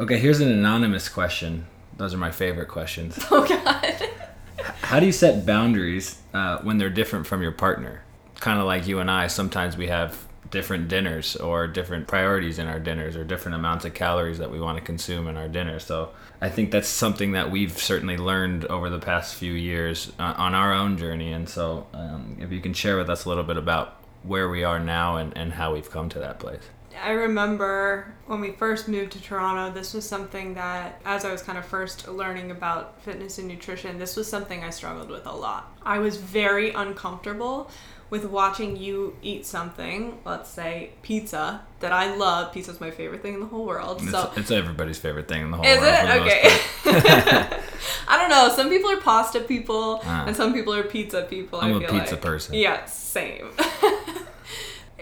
[0.00, 1.66] Okay, here's an anonymous question.
[1.96, 3.18] Those are my favorite questions.
[3.30, 4.10] Oh, God.
[4.82, 8.02] How do you set boundaries uh, when they're different from your partner?
[8.36, 12.68] Kind of like you and I, sometimes we have different dinners or different priorities in
[12.68, 15.78] our dinners or different amounts of calories that we want to consume in our dinner.
[15.78, 16.10] So
[16.44, 20.54] I think that's something that we've certainly learned over the past few years uh, on
[20.54, 21.32] our own journey.
[21.32, 24.62] And so um, if you can share with us a little bit about where we
[24.62, 26.60] are now and, and how we've come to that place.
[27.02, 31.40] I remember when we first moved to Toronto, this was something that, as I was
[31.40, 35.32] kind of first learning about fitness and nutrition, this was something I struggled with a
[35.32, 35.74] lot.
[35.82, 37.70] I was very uncomfortable
[38.14, 42.52] with watching you eat something, let's say pizza, that I love.
[42.52, 44.02] Pizza's my favorite thing in the whole world.
[44.02, 46.28] It's, so it's everybody's favorite thing in the whole is world.
[46.28, 46.92] Is it?
[46.92, 47.60] Okay.
[48.06, 48.54] I don't know.
[48.54, 50.26] Some people are pasta people, ah.
[50.28, 51.58] and some people are pizza people.
[51.60, 52.20] I'm I a pizza like.
[52.20, 52.54] person.
[52.54, 53.50] Yeah, same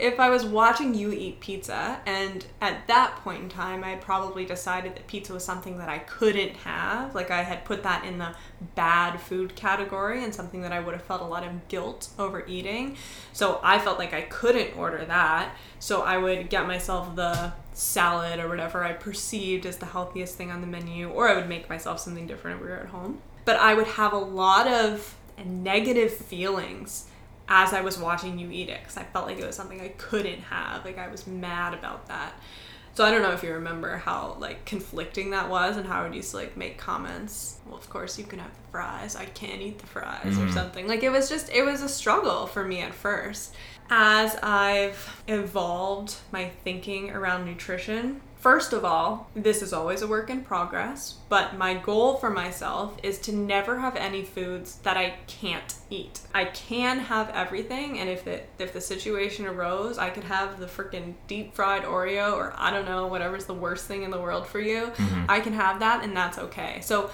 [0.03, 4.45] if I was watching you eat pizza, and at that point in time, I probably
[4.45, 7.15] decided that pizza was something that I couldn't have.
[7.15, 8.35] Like, I had put that in the
[8.75, 12.45] bad food category and something that I would have felt a lot of guilt over
[12.49, 12.97] eating.
[13.33, 15.55] So I felt like I couldn't order that.
[15.79, 20.51] So I would get myself the salad or whatever I perceived as the healthiest thing
[20.51, 23.21] on the menu, or I would make myself something different if we were at home.
[23.45, 27.07] But I would have a lot of negative feelings
[27.49, 29.89] as I was watching you eat it because I felt like it was something I
[29.89, 30.85] couldn't have.
[30.85, 32.35] Like I was mad about that.
[32.95, 36.03] So I don't know if you remember how like conflicting that was and how I
[36.05, 37.59] would used to like make comments.
[37.67, 39.17] Well, of course you can have the fries.
[39.17, 40.49] I can't eat the fries mm-hmm.
[40.49, 40.87] or something.
[40.87, 43.55] Like it was just it was a struggle for me at first.
[43.89, 50.29] As I've evolved my thinking around nutrition, First of all, this is always a work
[50.29, 55.15] in progress, but my goal for myself is to never have any foods that I
[55.29, 56.23] can't eat.
[56.35, 60.67] I can have everything, and if it if the situation arose, I could have the
[60.67, 64.49] freaking deep fried Oreo or I don't know, whatever's the worst thing in the world
[64.49, 64.87] for you.
[64.87, 65.27] Mm-hmm.
[65.29, 66.81] I can have that and that's okay.
[66.83, 67.11] So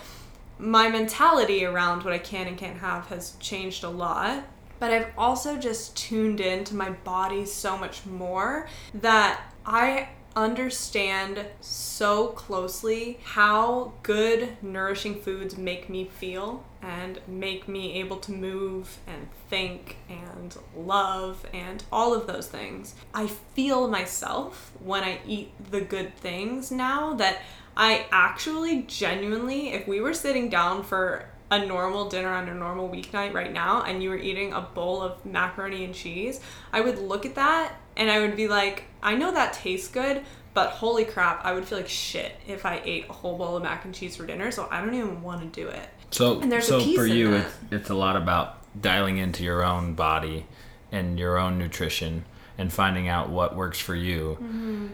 [0.59, 4.45] my mentality around what I can and can't have has changed a lot
[4.81, 10.09] but I've also just tuned into my body so much more that I
[10.45, 18.33] understand so closely how good nourishing foods make me feel and make me able to
[18.33, 22.95] move and think and love and all of those things.
[23.13, 27.39] I feel myself when I eat the good things now that
[27.77, 32.89] I actually genuinely, if we were sitting down for a normal dinner on a normal
[32.89, 36.41] weeknight right now and you were eating a bowl of macaroni and cheese,
[36.73, 40.23] I would look at that and I would be like, I know that tastes good,
[40.55, 43.63] but holy crap, I would feel like shit if I ate a whole bowl of
[43.63, 45.89] mac and cheese for dinner, so I don't even want to do it.
[46.11, 49.93] So, and there's so for you, it's, it's a lot about dialing into your own
[49.95, 50.47] body
[50.91, 52.25] and your own nutrition
[52.57, 54.39] and finding out what works for you.
[54.41, 54.87] Mm-hmm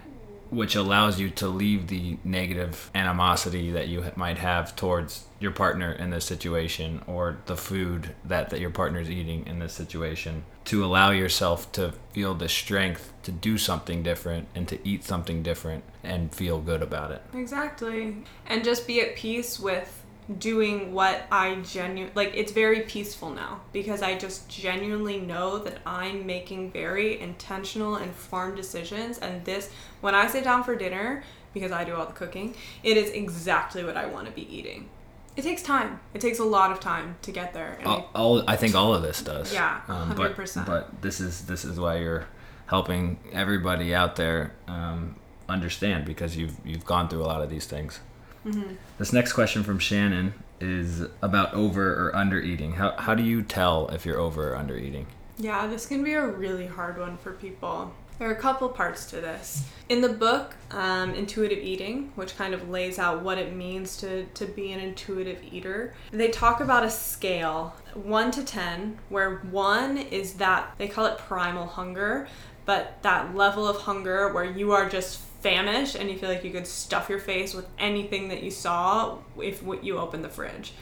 [0.55, 5.93] which allows you to leave the negative animosity that you might have towards your partner
[5.93, 10.45] in this situation or the food that, that your partner is eating in this situation
[10.65, 15.43] to allow yourself to feel the strength to do something different and to eat something
[15.43, 17.23] different and feel good about it.
[17.35, 18.17] Exactly.
[18.47, 20.04] And just be at peace with
[20.39, 25.79] doing what I genuinely like it's very peaceful now because I just genuinely know that
[25.85, 31.73] I'm making very intentional informed decisions and this when I sit down for dinner because
[31.73, 34.89] I do all the cooking it is exactly what I want to be eating
[35.37, 38.57] it takes time it takes a lot of time to get there all, all I
[38.57, 39.53] think all of this does.
[39.53, 40.65] Yeah, Um, but 100%.
[40.65, 42.27] but this is this is why you're
[42.67, 45.17] helping everybody out there um,
[45.51, 48.01] understand because you've you've gone through a lot of these things.
[48.45, 48.75] Mm-hmm.
[48.99, 52.75] This next question from Shannon is about over or under eating.
[52.75, 55.07] How how do you tell if you're over or under eating?
[55.37, 57.93] Yeah, this can be a really hard one for people.
[58.19, 59.69] There are a couple parts to this.
[59.89, 64.25] In the book, um, Intuitive Eating, which kind of lays out what it means to,
[64.25, 69.99] to be an intuitive eater, they talk about a scale 1 to 10, where 1
[69.99, 72.29] is that they call it primal hunger,
[72.65, 76.51] but that level of hunger where you are just famished and you feel like you
[76.51, 80.73] could stuff your face with anything that you saw if you open the fridge.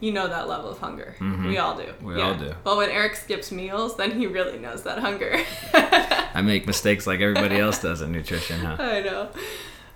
[0.00, 1.14] You know that level of hunger.
[1.20, 1.84] We all do.
[1.84, 2.06] Mm-hmm.
[2.06, 2.52] We all do.
[2.64, 5.40] But when Eric skips meals, then he really knows that hunger.
[5.72, 8.76] I make mistakes like everybody else does in nutrition, huh?
[8.78, 9.30] I know.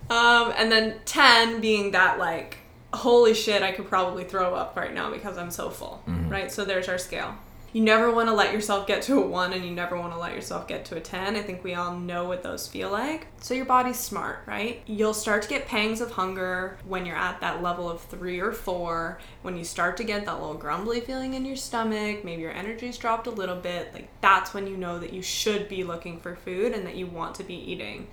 [0.08, 2.58] Um, and then 10 being that, like,
[2.92, 6.50] holy shit, I could probably throw up right now because I'm so full, right?
[6.50, 7.36] So there's our scale.
[7.72, 10.18] You never want to let yourself get to a 1 and you never want to
[10.18, 11.36] let yourself get to a 10.
[11.36, 13.28] I think we all know what those feel like.
[13.40, 14.82] So your body's smart, right?
[14.86, 18.52] You'll start to get pangs of hunger when you're at that level of 3 or
[18.52, 19.18] 4.
[19.40, 22.98] When you start to get that little grumbly feeling in your stomach, maybe your energy's
[22.98, 26.36] dropped a little bit, like that's when you know that you should be looking for
[26.36, 28.08] food and that you want to be eating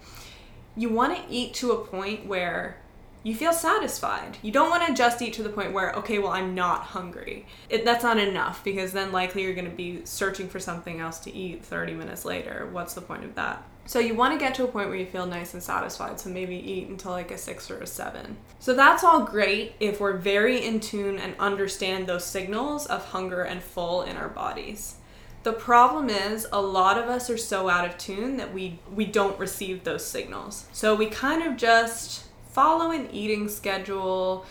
[0.75, 2.77] you want to eat to a point where
[3.21, 4.37] you feel satisfied.
[4.41, 7.45] You don't want to just eat to the point where, okay, well, I'm not hungry.
[7.69, 11.19] It, that's not enough because then likely you're going to be searching for something else
[11.19, 12.69] to eat 30 minutes later.
[12.71, 13.63] What's the point of that?
[13.85, 16.19] So you want to get to a point where you feel nice and satisfied.
[16.19, 18.37] So maybe eat until like a six or a seven.
[18.59, 23.41] So that's all great if we're very in tune and understand those signals of hunger
[23.41, 24.95] and full in our bodies.
[25.41, 29.05] The problem is a lot of us are so out of tune that we we
[29.05, 30.67] don't receive those signals.
[30.71, 34.45] So we kind of just follow an eating schedule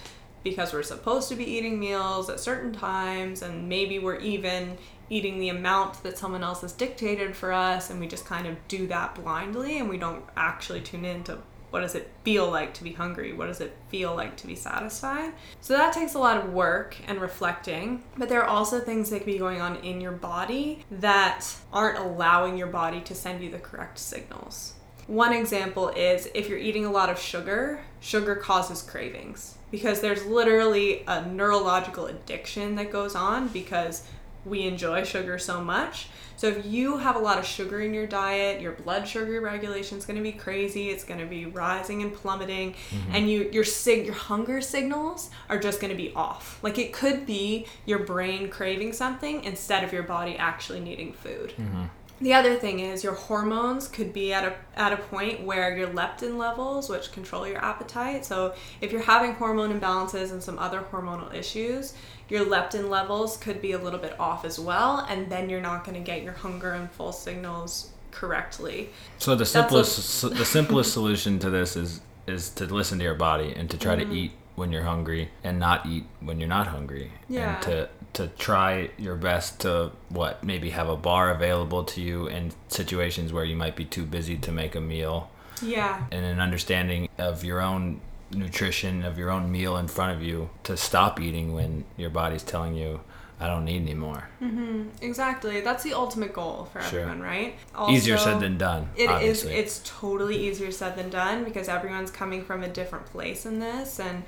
[0.44, 4.78] because we're supposed to be eating meals at certain times and maybe we're even
[5.10, 8.56] eating the amount that someone else has dictated for us and we just kind of
[8.68, 11.38] do that blindly and we don't actually tune into
[11.70, 13.32] what does it feel like to be hungry?
[13.32, 15.34] What does it feel like to be satisfied?
[15.60, 18.02] So that takes a lot of work and reflecting.
[18.16, 21.98] But there are also things that could be going on in your body that aren't
[21.98, 24.74] allowing your body to send you the correct signals.
[25.08, 30.24] One example is if you're eating a lot of sugar, sugar causes cravings because there's
[30.26, 34.06] literally a neurological addiction that goes on because
[34.44, 36.08] we enjoy sugar so much.
[36.36, 39.98] So if you have a lot of sugar in your diet, your blood sugar regulation
[39.98, 40.90] is going to be crazy.
[40.90, 43.12] It's going to be rising and plummeting, mm-hmm.
[43.12, 46.60] and you your sig your hunger signals are just going to be off.
[46.62, 51.54] Like it could be your brain craving something instead of your body actually needing food.
[51.58, 51.84] Mm-hmm.
[52.20, 55.88] The other thing is your hormones could be at a at a point where your
[55.88, 58.24] leptin levels, which control your appetite.
[58.24, 61.94] So if you're having hormone imbalances and some other hormonal issues,
[62.28, 65.84] your leptin levels could be a little bit off as well, and then you're not
[65.84, 68.90] going to get your hunger and full signals correctly.
[69.18, 73.14] So the a- simplest the simplest solution to this is is to listen to your
[73.14, 74.10] body and to try Mm-hmm.
[74.10, 77.12] to eat when you're hungry and not eat when you're not hungry.
[77.28, 77.54] Yeah.
[77.54, 82.26] And to to try your best to what maybe have a bar available to you
[82.26, 85.30] in situations where you might be too busy to make a meal
[85.62, 86.04] Yeah.
[86.10, 90.50] and an understanding of your own nutrition of your own meal in front of you
[90.62, 93.00] to stop eating when your body's telling you
[93.40, 94.28] I don't need any more.
[94.42, 94.88] Mm-hmm.
[95.00, 95.60] Exactly.
[95.60, 97.02] That's the ultimate goal for Sure.
[97.02, 97.54] everyone, right?
[97.88, 98.88] Easier said than done.
[98.96, 99.08] It is.
[99.10, 99.52] obviously.
[99.54, 104.00] It's totally easier said than done because everyone's coming from a different place in this,
[104.00, 104.24] and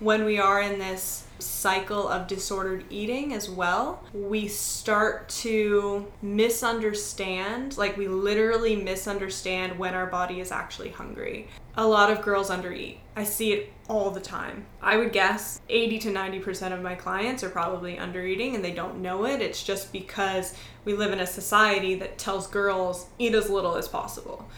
[0.00, 7.76] when we are in this cycle of disordered eating as well, we start to misunderstand.
[7.76, 11.48] Like we literally misunderstand when our body is actually hungry.
[11.76, 12.98] A lot of girls undereat.
[13.14, 14.66] I see it all the time.
[14.82, 19.00] I would guess 80 to 90% of my clients are probably undereating and they don't
[19.00, 19.40] know it.
[19.40, 23.88] It's just because we live in a society that tells girls eat as little as
[23.88, 24.48] possible.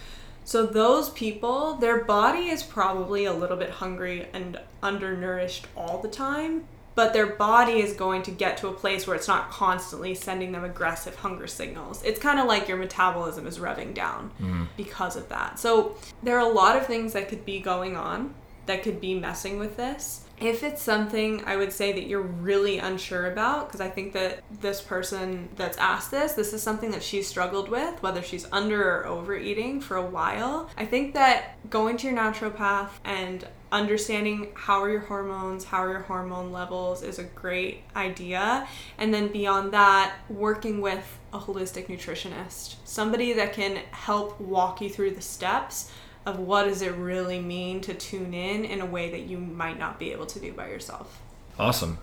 [0.51, 6.09] So those people, their body is probably a little bit hungry and undernourished all the
[6.09, 6.65] time,
[6.97, 10.51] but their body is going to get to a place where it's not constantly sending
[10.51, 12.03] them aggressive hunger signals.
[12.03, 14.67] It's kind of like your metabolism is revving down mm.
[14.77, 15.61] because of that.
[15.61, 18.35] So there are a lot of things that could be going on
[18.67, 20.23] that could be messing with this.
[20.41, 24.43] If it's something I would say that you're really unsure about, because I think that
[24.61, 28.83] this person that's asked this, this is something that she's struggled with, whether she's under
[28.83, 30.71] or overeating for a while.
[30.79, 35.91] I think that going to your naturopath and understanding how are your hormones, how are
[35.91, 38.67] your hormone levels is a great idea.
[38.99, 44.89] And then beyond that, working with a holistic nutritionist, somebody that can help walk you
[44.89, 45.93] through the steps
[46.27, 49.79] of what does it really mean to tune in in a way that you might
[49.79, 51.21] not be able to do by yourself.
[51.59, 51.99] Awesome.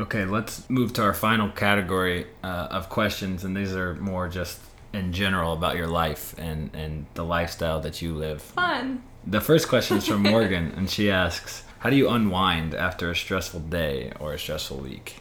[0.00, 4.60] Okay, let's move to our final category uh, of questions, and these are more just
[4.92, 8.42] in general about your life and, and the lifestyle that you live.
[8.42, 9.02] Fun.
[9.26, 13.16] The first question is from Morgan, and she asks, How do you unwind after a
[13.16, 15.16] stressful day or a stressful week?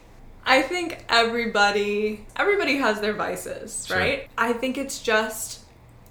[0.45, 3.97] I think everybody everybody has their vices, Sure.
[3.97, 4.29] right?
[4.37, 5.61] I think it's just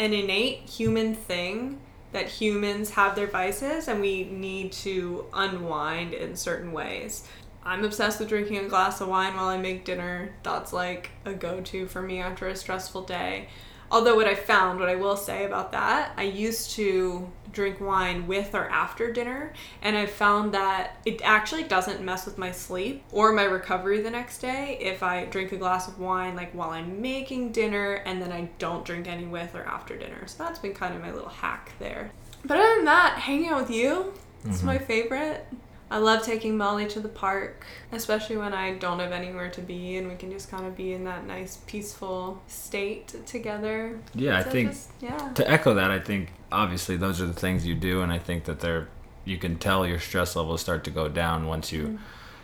[0.00, 1.78] an innate human thing
[2.14, 7.26] that humans have their vices and we need to unwind in certain ways.
[7.64, 10.32] I'm obsessed with drinking a glass of wine while I make dinner.
[10.44, 13.48] That's like a go-to for me after a stressful day.
[13.90, 18.26] Although what I found, what I will say about that, I used to drink wine
[18.26, 23.04] with or after dinner, and I found that it actually doesn't mess with my sleep
[23.12, 26.70] or my recovery the next day if I drink a glass of wine like while
[26.70, 30.26] I'm making dinner and then I don't drink any with or after dinner.
[30.26, 32.10] So that's been kind of my little hack there.
[32.44, 34.12] But other than that, hanging out with you,
[34.44, 34.84] it's my mm-hmm.
[34.84, 35.46] favorite.
[35.90, 39.96] I love taking Molly to the park, especially when I don't have anywhere to be
[39.96, 43.98] and we can just kind of be in that nice, peaceful state together.
[44.14, 45.32] Yeah, I think just- yeah.
[45.34, 48.44] to echo that, I think obviously those are the things you do, and I think
[48.44, 48.88] that they're
[49.24, 51.96] you can tell your stress levels start to go down once you mm-hmm.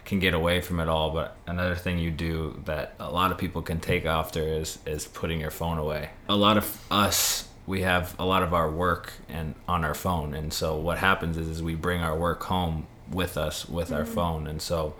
[0.04, 1.10] can get away from it all.
[1.10, 5.06] But another thing you do that a lot of people can take after is is
[5.06, 6.10] putting your phone away.
[6.28, 10.34] A lot of us we have a lot of our work and on our phone,
[10.34, 14.02] and so what happens is, is we bring our work home with us with our
[14.02, 14.14] mm-hmm.
[14.14, 14.94] phone, and so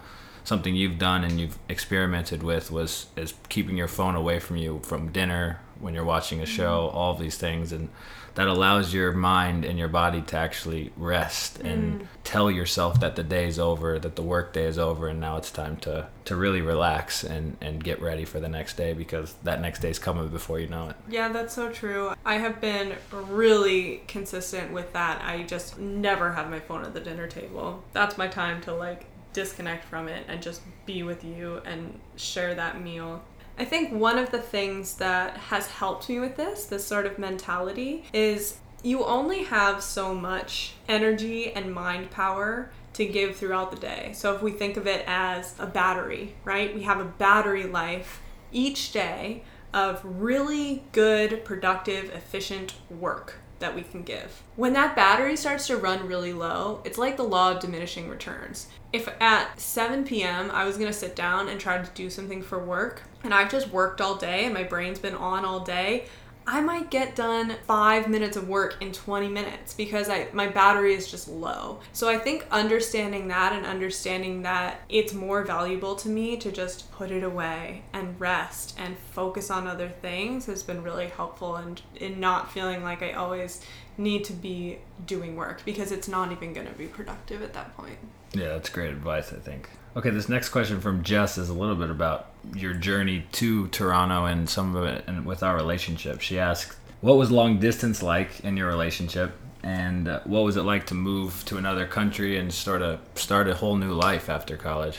[0.45, 4.81] something you've done and you've experimented with was is keeping your phone away from you
[4.83, 6.53] from dinner when you're watching a mm-hmm.
[6.53, 7.89] show all of these things and
[8.35, 12.07] that allows your mind and your body to actually rest and mm.
[12.25, 15.37] tell yourself that the day is over that the work day is over and now
[15.37, 19.35] it's time to to really relax and and get ready for the next day because
[19.43, 22.13] that next day is coming before you know it Yeah, that's so true.
[22.25, 25.23] I have been really consistent with that.
[25.25, 27.83] I just never have my phone at the dinner table.
[27.93, 32.55] That's my time to like disconnect from it and just be with you and share
[32.55, 33.23] that meal.
[33.61, 37.19] I think one of the things that has helped me with this, this sort of
[37.19, 43.77] mentality, is you only have so much energy and mind power to give throughout the
[43.77, 44.13] day.
[44.15, 46.75] So if we think of it as a battery, right?
[46.75, 49.43] We have a battery life each day
[49.75, 54.43] of really good, productive, efficient work that we can give.
[54.57, 58.67] When that battery starts to run really low, it's like the law of diminishing returns.
[58.93, 60.51] If at 7 p.m.
[60.51, 63.69] I was gonna sit down and try to do something for work, and I've just
[63.69, 66.07] worked all day and my brain's been on all day,
[66.51, 70.95] I might get done five minutes of work in 20 minutes because I my battery
[70.95, 71.79] is just low.
[71.93, 76.91] So I think understanding that and understanding that it's more valuable to me to just
[76.91, 81.81] put it away and rest and focus on other things has been really helpful and
[81.95, 83.65] in not feeling like I always
[83.97, 87.77] need to be doing work because it's not even going to be productive at that
[87.77, 87.99] point.
[88.33, 89.71] Yeah, that's great advice, I think.
[89.97, 94.25] Okay, this next question from Jess is a little bit about your journey to Toronto
[94.25, 96.21] and some of it and with our relationship.
[96.21, 99.33] She asked, What was long distance like in your relationship?
[99.63, 103.49] And uh, what was it like to move to another country and sort of start
[103.49, 104.99] a whole new life after college?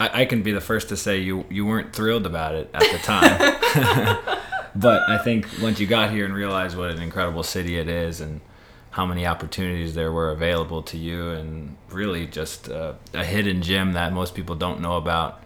[0.00, 2.80] I, I can be the first to say you, you weren't thrilled about it at
[2.90, 4.40] the time.
[4.74, 8.20] but I think once you got here and realized what an incredible city it is
[8.20, 8.40] and
[8.90, 13.92] how many opportunities there were available to you and really just uh, a hidden gem
[13.92, 15.42] that most people don't know about.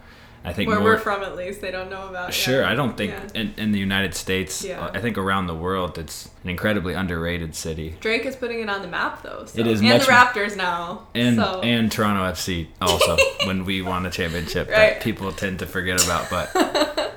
[0.47, 2.33] I think Where more, we're from, at least, they don't know about.
[2.33, 2.69] Sure, yeah.
[2.71, 3.41] I don't think Yeah.
[3.41, 4.79] in, in the United States, Yeah.
[4.79, 7.97] uh, I think around the world, it's an incredibly underrated city.
[7.99, 9.43] Drake is putting it on the map, though.
[9.45, 9.59] So.
[9.59, 11.07] It is and the Raptors now.
[11.13, 11.59] And so.
[11.61, 14.75] and Toronto FC also when we won a championship Right.
[14.93, 16.29] that people tend to forget about.
[16.29, 16.55] But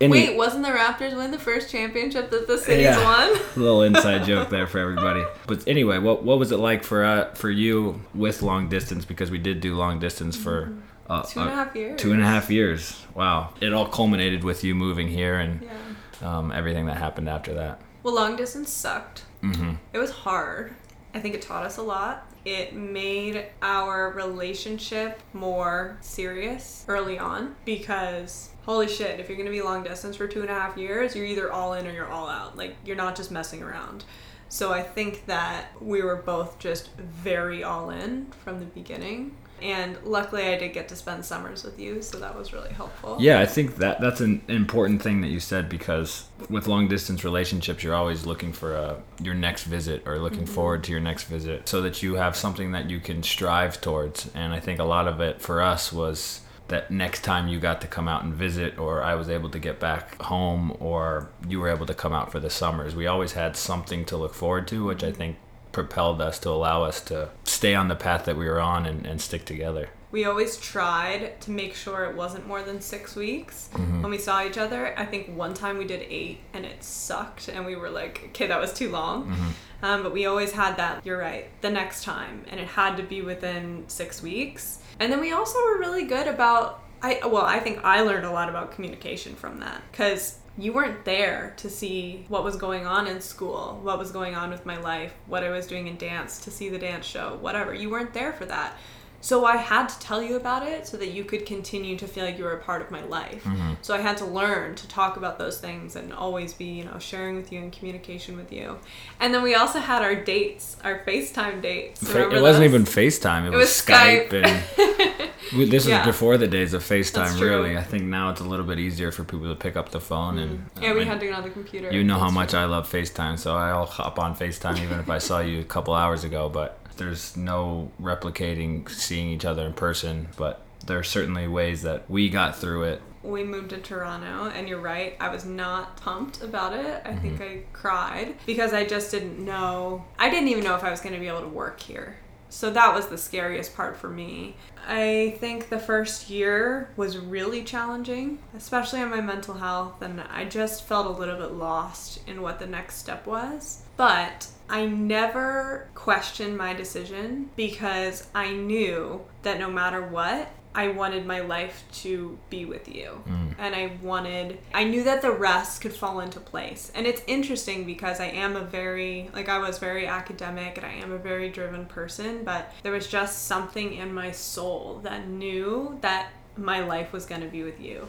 [0.00, 3.04] Wait, wasn't the Raptors win the first championship that the cities Yeah.
[3.04, 3.38] won?
[3.56, 5.22] little inside joke there for everybody.
[5.46, 9.04] But anyway, what what was it like for uh, for you with long distance?
[9.04, 10.72] Because we did do long distance for
[11.08, 12.00] uh, Two and a uh, half years.
[12.00, 13.04] two and a half years.
[13.14, 16.38] Wow, it all culminated with you moving here and Yeah.
[16.38, 17.80] um, everything that happened after that.
[18.02, 19.24] Well, long distance sucked.
[19.40, 20.74] hmm It was hard.
[21.14, 22.26] I think it taught us a lot.
[22.44, 29.62] It made our relationship more serious early on because holy shit, if you're gonna be
[29.62, 32.28] long distance for two and a half years, you're either all in or you're all
[32.28, 32.56] out.
[32.56, 34.04] Like you're not just messing around.
[34.48, 39.36] So I think that we were both just very all in from the beginning.
[39.62, 43.16] And luckily, I did get to spend summers with you, so that was really helpful.
[43.20, 47.22] Yeah, I think that that's an important thing that you said because with long distance
[47.22, 50.54] relationships, you're always looking for a, your next visit or looking Mm-hmm.
[50.54, 54.28] forward to your next visit so that you have something that you can strive towards.
[54.34, 57.80] And I think a lot of it for us was that next time you got
[57.82, 61.60] to come out and visit or I was able to get back home or you
[61.60, 62.96] were able to come out for the summers.
[62.96, 65.36] We always had something to look forward to, which I think
[65.72, 69.06] propelled us to allow us to stay on the path that we were on and,
[69.06, 69.88] and stick together.
[70.10, 74.44] We always tried to make sure it wasn't more than six weeks when we saw
[74.44, 74.98] each other.
[74.98, 78.46] I think one time we did eight and it sucked, and we were like, okay,
[78.46, 79.54] that was too long.
[79.82, 83.02] Um, but we always had that, you're right, the next time, and it had to
[83.02, 84.80] be within six weeks.
[85.00, 88.30] And then we also were really good about, I well, I think I learned a
[88.30, 93.06] lot about communication from that because you weren't there to see what was going on
[93.06, 96.40] in school, what was going on with my life, what I was doing in dance,
[96.40, 97.72] to see the dance show, whatever.
[97.74, 98.76] You weren't there for that.
[99.22, 102.24] So I had to tell you about it so that you could continue to feel
[102.24, 103.44] like you were a part of my life.
[103.44, 103.74] Mm-hmm.
[103.80, 106.98] So I had to learn to talk about those things and always be, you know,
[106.98, 108.80] sharing with you and communication with you.
[109.20, 112.02] And then we also had our dates, our FaceTime dates.
[112.02, 112.82] Remember it wasn't those?
[112.82, 113.44] even FaceTime.
[113.44, 114.44] It, It was, was Skype, Skype.
[114.44, 115.98] and this Yeah.
[115.98, 117.40] was before the days of FaceTime.
[117.40, 120.00] Really, I think now it's a little bit easier for people to pick up the
[120.00, 120.58] phone and.
[120.58, 120.78] Mm.
[120.78, 121.90] Uh, yeah, I we had to get on the computer.
[121.92, 122.60] You know how much true.
[122.60, 125.94] I love FaceTime, so I'll hop on FaceTime even if I saw you a couple
[125.94, 126.48] hours ago.
[126.48, 130.28] But there's no replicating seeing each other in person.
[130.36, 133.02] But there are certainly ways that we got through it.
[133.22, 137.02] we moved to Toronto, and you're right, I was not pumped about it.
[137.04, 137.60] I think mm-hmm.
[137.60, 140.04] I cried because I just didn't know.
[140.18, 142.16] I didn't even know if I was going to be able to work here.
[142.52, 144.56] So that was the scariest part for me.
[144.86, 150.44] I think the first year was really challenging, especially on my mental health, and I
[150.44, 153.84] just felt a little bit lost in what the next step was.
[153.96, 161.26] But I never questioned my decision because I knew that no matter what, I wanted
[161.26, 163.22] my life to be with you.
[163.28, 163.54] Mm.
[163.58, 166.90] And I wanted, I knew that the rest could fall into place.
[166.94, 170.92] And it's interesting because I am a very, like, I was very academic and I
[170.94, 175.98] am a very driven person, but there was just something in my soul that knew
[176.00, 178.08] that my life was going to be with you.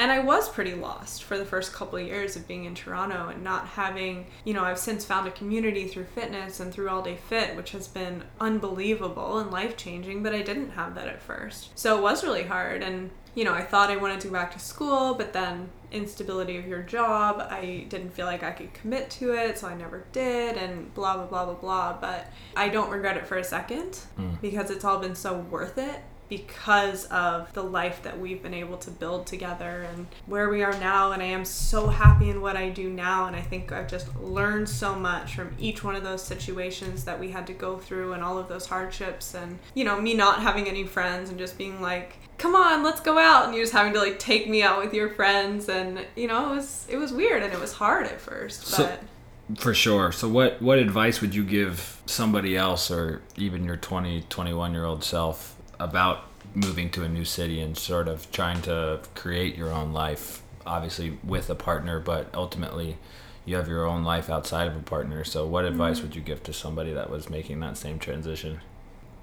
[0.00, 3.28] And I was pretty lost for the first couple of years of being in Toronto
[3.28, 7.02] and not having, you know, I've since found a community through fitness and through All
[7.02, 11.20] Day Fit, which has been unbelievable and life changing, but I didn't have that at
[11.20, 11.78] first.
[11.78, 12.82] So it was really hard.
[12.82, 16.56] And, you know, I thought I wanted to go back to school, but then instability
[16.56, 20.06] of your job, I didn't feel like I could commit to it, so I never
[20.12, 21.98] did, and blah, blah, blah, blah, blah.
[22.00, 24.40] But I don't regret it for a second mm.
[24.40, 26.00] because it's all been so worth it
[26.30, 30.72] because of the life that we've been able to build together and where we are
[30.78, 31.12] now.
[31.12, 33.26] And I am so happy in what I do now.
[33.26, 37.18] And I think I've just learned so much from each one of those situations that
[37.20, 40.40] we had to go through and all of those hardships and you know me not
[40.40, 43.46] having any friends and just being like come on let's go out.
[43.46, 45.68] And you just having to like take me out with your friends.
[45.68, 48.84] And you know it was it was weird and it was hard at first So-
[48.86, 50.12] but For sure.
[50.12, 54.84] So what what advice would you give somebody else or even your 20, 21 year
[54.84, 56.24] old self about
[56.54, 61.18] moving to a new city and sort of trying to create your own life obviously
[61.24, 62.96] with a partner but ultimately
[63.44, 65.24] you have your own life outside of a partner.
[65.24, 65.72] So what mm-hmm.
[65.72, 68.60] advice would you give to somebody that was making that same transition?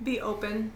[0.04, 0.74] be open.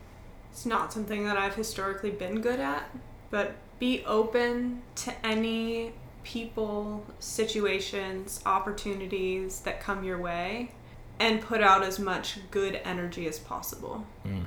[0.52, 2.90] It's not something that I've historically been good at,
[3.30, 10.72] but be open to any people, situations, opportunities that come your way
[11.20, 14.06] and put out as much good energy as possible.
[14.24, 14.42] Hmm.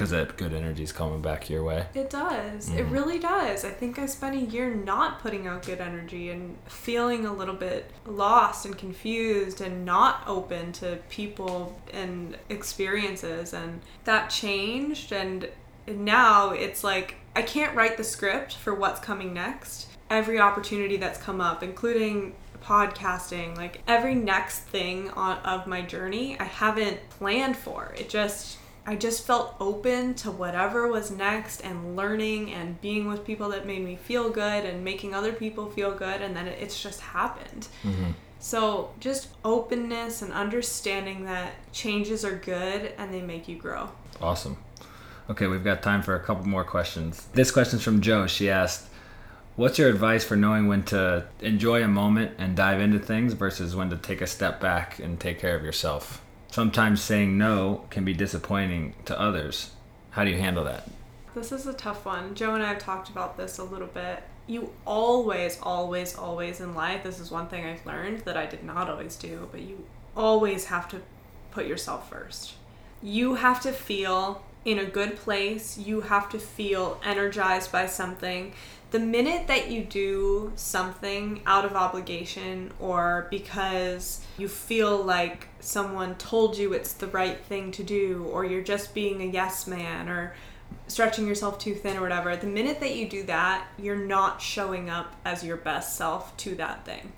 [0.00, 1.84] Because that good energy is coming back your way.
[1.92, 2.70] It does.
[2.70, 2.90] It mm-hmm.
[2.90, 3.66] really does.
[3.66, 7.54] I think I spent a year not putting out good energy and feeling a little
[7.54, 13.52] bit lost and confused and not open to people and experiences.
[13.52, 15.12] And that changed.
[15.12, 15.50] And
[15.86, 19.86] now it's like I can't write the script for what's coming next.
[20.08, 22.34] Every opportunity that's come up, including
[22.64, 27.94] podcasting, like every next thing on, of my journey, I haven't planned for.
[27.98, 28.56] It just
[28.86, 33.66] I just felt open to whatever was next and learning and being with people that
[33.66, 37.00] made me feel good and making other people feel good and then it, it's just
[37.00, 37.68] happened.
[37.82, 38.12] Mm-hmm.
[38.42, 43.90] So, just openness and understanding that changes are good and they make you grow.
[44.18, 44.56] Awesome.
[45.28, 47.28] Okay, we've got time for a couple more questions.
[47.34, 48.26] This question's from Joe.
[48.26, 48.88] She asked,
[49.56, 53.76] What's your advice for knowing when to enjoy a moment and dive into things versus
[53.76, 56.22] when to take a step back and take care of yourself?
[56.50, 59.70] Sometimes saying no can be disappointing to others.
[60.10, 60.88] How do you handle that?
[61.34, 62.34] This is a tough one.
[62.34, 64.24] Joe and I have talked about this a little bit.
[64.48, 68.64] you always, always, always in life, this is one thing I've learned that I did
[68.64, 69.86] not always do, but you
[70.16, 71.00] always have to
[71.52, 72.54] put yourself first.
[73.00, 78.52] You have to feel in a good place, you have to feel energized by something.
[78.90, 86.16] The minute that you do something out of obligation or because you feel like someone
[86.16, 90.08] told you it's the right thing to do, or you're just being a yes man,
[90.08, 90.34] or
[90.88, 94.90] stretching yourself too thin or whatever, the minute that you do that, you're not showing
[94.90, 97.12] up as your best self to that thing.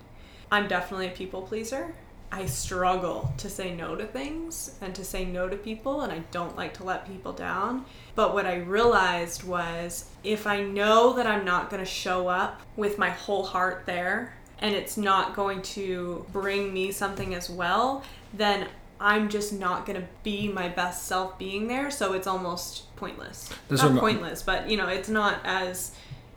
[0.51, 1.95] I'm definitely a people pleaser.
[2.33, 6.23] I struggle to say no to things and to say no to people, and I
[6.31, 7.85] don't like to let people down.
[8.15, 12.61] But what I realized was if I know that I'm not going to show up
[12.75, 18.03] with my whole heart there, and it's not going to bring me something as well,
[18.33, 18.67] then
[18.99, 21.91] I'm just not going to be my best self being there.
[21.91, 23.47] So it's almost pointless.
[23.69, 25.91] This not pointless, but you know, it's not as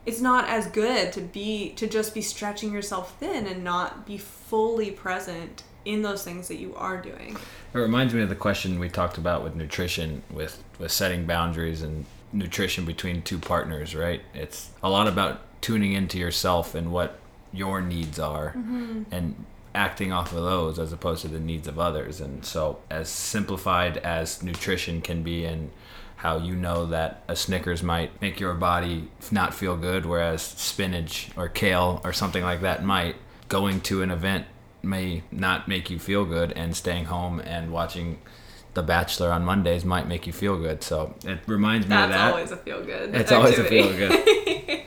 [0.04, 4.18] it's not as good to be to just be stretching yourself thin and not be
[4.18, 7.36] fully present in those things that you are doing.
[7.72, 11.80] It reminds me of the question we talked about with nutrition, with with setting boundaries
[11.80, 13.94] and nutrition between two partners.
[13.94, 14.20] Right?
[14.34, 17.18] It's a lot about tuning into yourself and what
[17.52, 19.04] your needs are, mm-hmm.
[19.10, 22.20] and acting off of those as opposed to the needs of others.
[22.20, 25.70] And so, as simplified as nutrition can be, and
[26.16, 31.28] how you know that a Snickers might make your body not feel good, whereas spinach
[31.36, 33.16] or kale or something like that might.
[33.48, 34.46] Going to an event
[34.86, 38.18] may not make you feel good, and staying home and watching
[38.74, 40.82] The Bachelor on Mondays might make you feel good.
[40.82, 42.18] So it reminds me That's of that.
[42.18, 43.14] That's always a feel good.
[43.14, 44.12] It's always a feel good.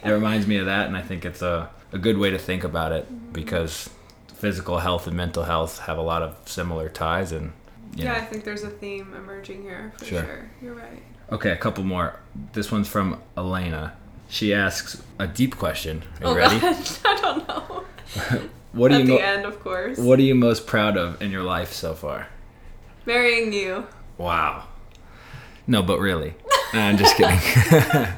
[0.04, 2.64] it reminds me of that, and I think it's a, a good way to think
[2.64, 3.34] about it mm-hmm.
[3.34, 3.90] because
[4.28, 7.32] physical health and mental health have a lot of similar ties.
[7.32, 7.52] And
[7.96, 8.14] yeah, know.
[8.14, 10.24] I think there's a theme emerging here for Sure.
[10.24, 10.50] sure.
[10.62, 11.04] You're right.
[11.32, 12.20] Okay, a couple more.
[12.54, 13.94] This one's from Elena.
[14.30, 16.04] She asks a deep question.
[16.22, 16.60] Are you oh ready?
[16.60, 17.84] god, I don't know.
[18.72, 19.98] What are At you the mo- end, of course.
[19.98, 22.28] What are you most proud of in your life so far?
[23.06, 23.88] Marrying you.
[24.18, 24.66] Wow.
[25.66, 26.34] No, but really.
[26.74, 27.40] I'm just kidding.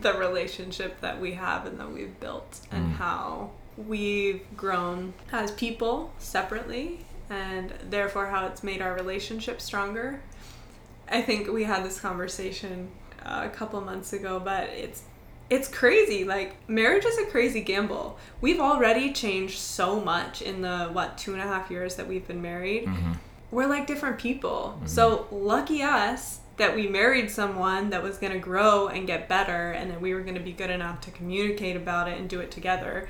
[0.00, 2.96] the relationship that we have and that we've built and Mm.
[2.96, 7.00] how we've grown as people separately
[7.30, 10.20] and therefore how it's made our relationship stronger.
[11.08, 12.90] I think we had this conversation
[13.24, 15.02] uh, a couple months ago, but it's
[15.50, 16.24] it's crazy.
[16.24, 18.18] Like marriage is a crazy gamble.
[18.40, 22.26] We've already changed so much in the what two and a half years that we've
[22.26, 22.86] been married.
[22.86, 23.12] Mm-hmm.
[23.50, 24.74] We're like different people.
[24.76, 24.86] Mm-hmm.
[24.86, 29.72] So lucky us that we married someone that was going to grow and get better,
[29.72, 32.40] and that we were going to be good enough to communicate about it and do
[32.40, 33.08] it together.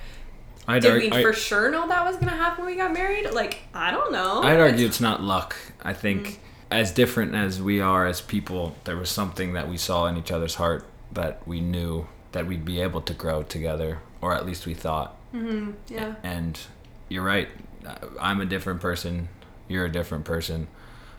[0.66, 2.80] I'd, Did arg- we I- for sure know that was going to happen when we
[2.80, 3.30] got married?
[3.32, 4.42] Like I don't know.
[4.42, 5.56] I'd argue It's- it's not luck.
[5.82, 6.36] I think mm.
[6.70, 10.32] as different as we are as people, there was something that we saw in each
[10.32, 14.66] other's heart that we knew that we'd be able to grow together, or at least
[14.66, 15.16] we thought.
[15.32, 16.16] Mm-hmm, yeah.
[16.22, 16.58] And
[17.08, 17.48] you're right.
[18.20, 19.28] I'm a different person.
[19.68, 20.66] You're a different person.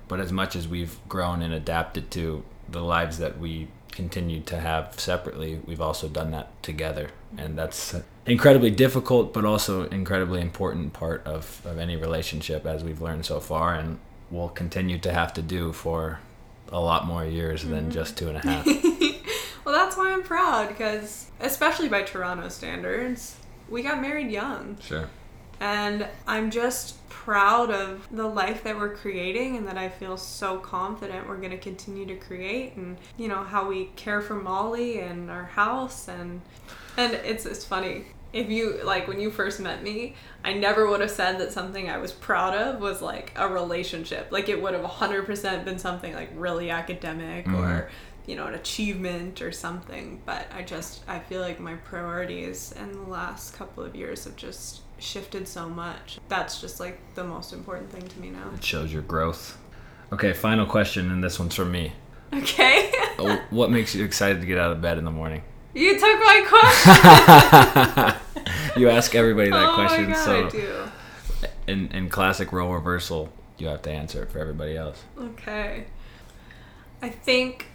[0.07, 4.59] But as much as we've grown and adapted to the lives that we continue to
[4.59, 7.09] have separately, we've also done that together.
[7.37, 12.83] And that's an incredibly difficult, but also incredibly important part of, of any relationship, as
[12.83, 13.99] we've learned so far, and
[14.29, 16.19] will continue to have to do for
[16.71, 17.91] a lot more years than mm-hmm.
[17.91, 18.65] just two and a half.
[19.65, 23.37] Well, that's why I'm proud because, especially by Toronto standards,
[23.67, 24.77] we got married young.
[24.79, 25.09] sure.
[25.59, 30.59] And I'm just proud of the life that we're creating and that I feel so
[30.59, 34.99] confident we're going to continue to create and you know how we care for Molly
[34.99, 36.41] and our house and
[36.97, 38.05] and it's it's funny.
[38.31, 41.89] If you like when you first met me, I never would have said that something
[41.89, 44.27] I was proud of was like a relationship.
[44.29, 47.55] Like it would have 100% been something like really academic mm-hmm.
[47.55, 47.89] or
[48.27, 52.91] you know an achievement or something but i just i feel like my priorities in
[52.91, 57.53] the last couple of years have just shifted so much that's just like the most
[57.53, 59.57] important thing to me now It shows your growth.
[60.13, 61.93] Okay, final question, and this one's from me.
[62.33, 65.41] okay Oh, what makes you excited to get out of bed in the morning?
[65.73, 68.45] you took my question
[68.81, 70.89] You ask everybody that oh question, my god so i do
[71.67, 75.03] in in classic role reversal, you have to answer it for everybody else.
[75.19, 75.85] Okay.
[77.01, 77.67] I think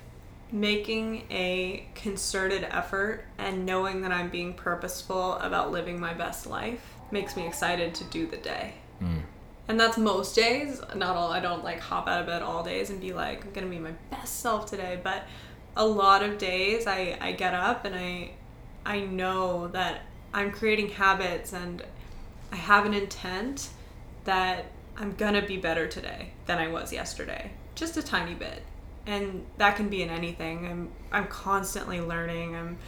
[0.53, 6.95] making a concerted effort and knowing that I'm being purposeful about living my best life
[7.11, 8.75] makes me excited to do the day.
[9.03, 9.23] Mm.
[9.69, 10.81] And that's most days.
[10.97, 13.53] Not all, I don't like hop out of bed all days and be like, I'm
[13.53, 14.99] going to be my best self today.
[15.03, 15.25] But
[15.77, 18.33] a lot of days I, I get up and I,
[18.85, 21.83] I know that I'm creating habits and
[22.53, 23.71] I have an intent
[24.25, 27.53] that I'm gonna be better today than I was yesterday.
[27.75, 28.63] Just a tiny bit.
[29.11, 30.67] And that can be in anything.
[30.67, 32.55] I'm I'm constantly learning.
[32.55, 32.79] I'm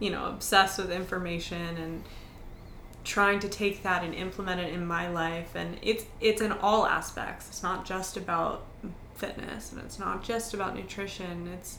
[0.00, 2.04] you know, obsessed with information and
[3.04, 6.86] trying to take that and implement it in my life and it's it's in all
[6.86, 7.48] aspects.
[7.48, 8.64] It's not just about
[9.16, 11.48] fitness and it's not just about nutrition.
[11.54, 11.78] It's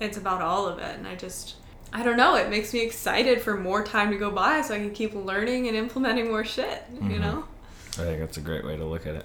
[0.00, 1.56] it's about all of it and I just
[1.92, 4.78] I don't know, it makes me excited for more time to go by so I
[4.78, 7.10] can keep learning and implementing more shit, Mm-hmm.
[7.12, 7.44] you know?
[7.92, 9.24] I think that's a great way to look at it.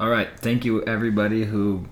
[0.00, 1.86] All right, thank you everybody who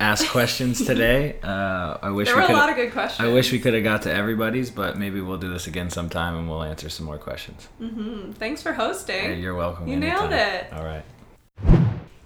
[0.00, 1.36] asked questions today.
[1.44, 2.56] Uh, I wish There we were a could.
[2.56, 3.28] lot of good questions.
[3.28, 6.36] I wish we could have got to everybody's, but maybe we'll do this again sometime
[6.36, 7.68] and we'll answer some more questions.
[7.80, 8.34] Mhm.
[8.34, 9.20] Thanks for hosting.
[9.24, 9.88] Hey, you're welcome.
[9.88, 10.66] You nailed it.
[10.72, 11.02] All right.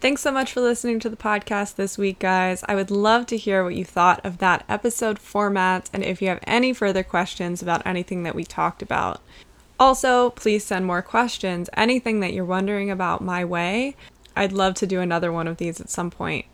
[0.01, 2.63] Thanks so much for listening to the podcast this week, guys.
[2.69, 6.29] I would love to hear what you thought of that episode format and if you
[6.29, 9.21] have any further questions about anything that we talked about.
[9.81, 13.97] Also, please send more questions, anything that you're wondering about my way.
[14.37, 16.45] I'd love to do another one of these at some point.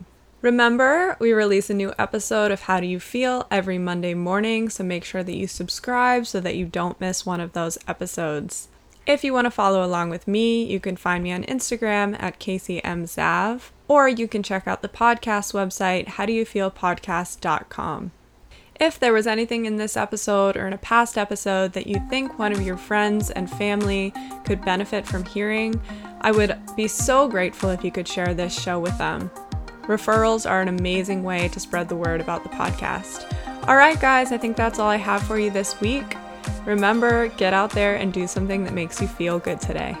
[0.41, 4.83] Remember, we release a new episode of How Do You Feel every Monday morning, so
[4.83, 8.67] make sure that you subscribe so that you don't miss one of those episodes.
[9.05, 12.39] If you want to follow along with me, you can find me on Instagram at
[12.39, 18.11] CaseyMZav, or you can check out the podcast website, howdoyoufeelpodcast.com.
[18.79, 22.39] If there was anything in this episode or in a past episode that you think
[22.39, 24.11] one of your friends and family
[24.43, 25.79] could benefit from hearing,
[26.21, 29.29] I would be so grateful if you could share this show with them.
[29.83, 33.25] Referrals are an amazing way to spread the word about the podcast.
[33.67, 36.15] All right, guys, I think that's all I have for you this week.
[36.65, 39.97] Remember, get out there and do something that makes you feel good today.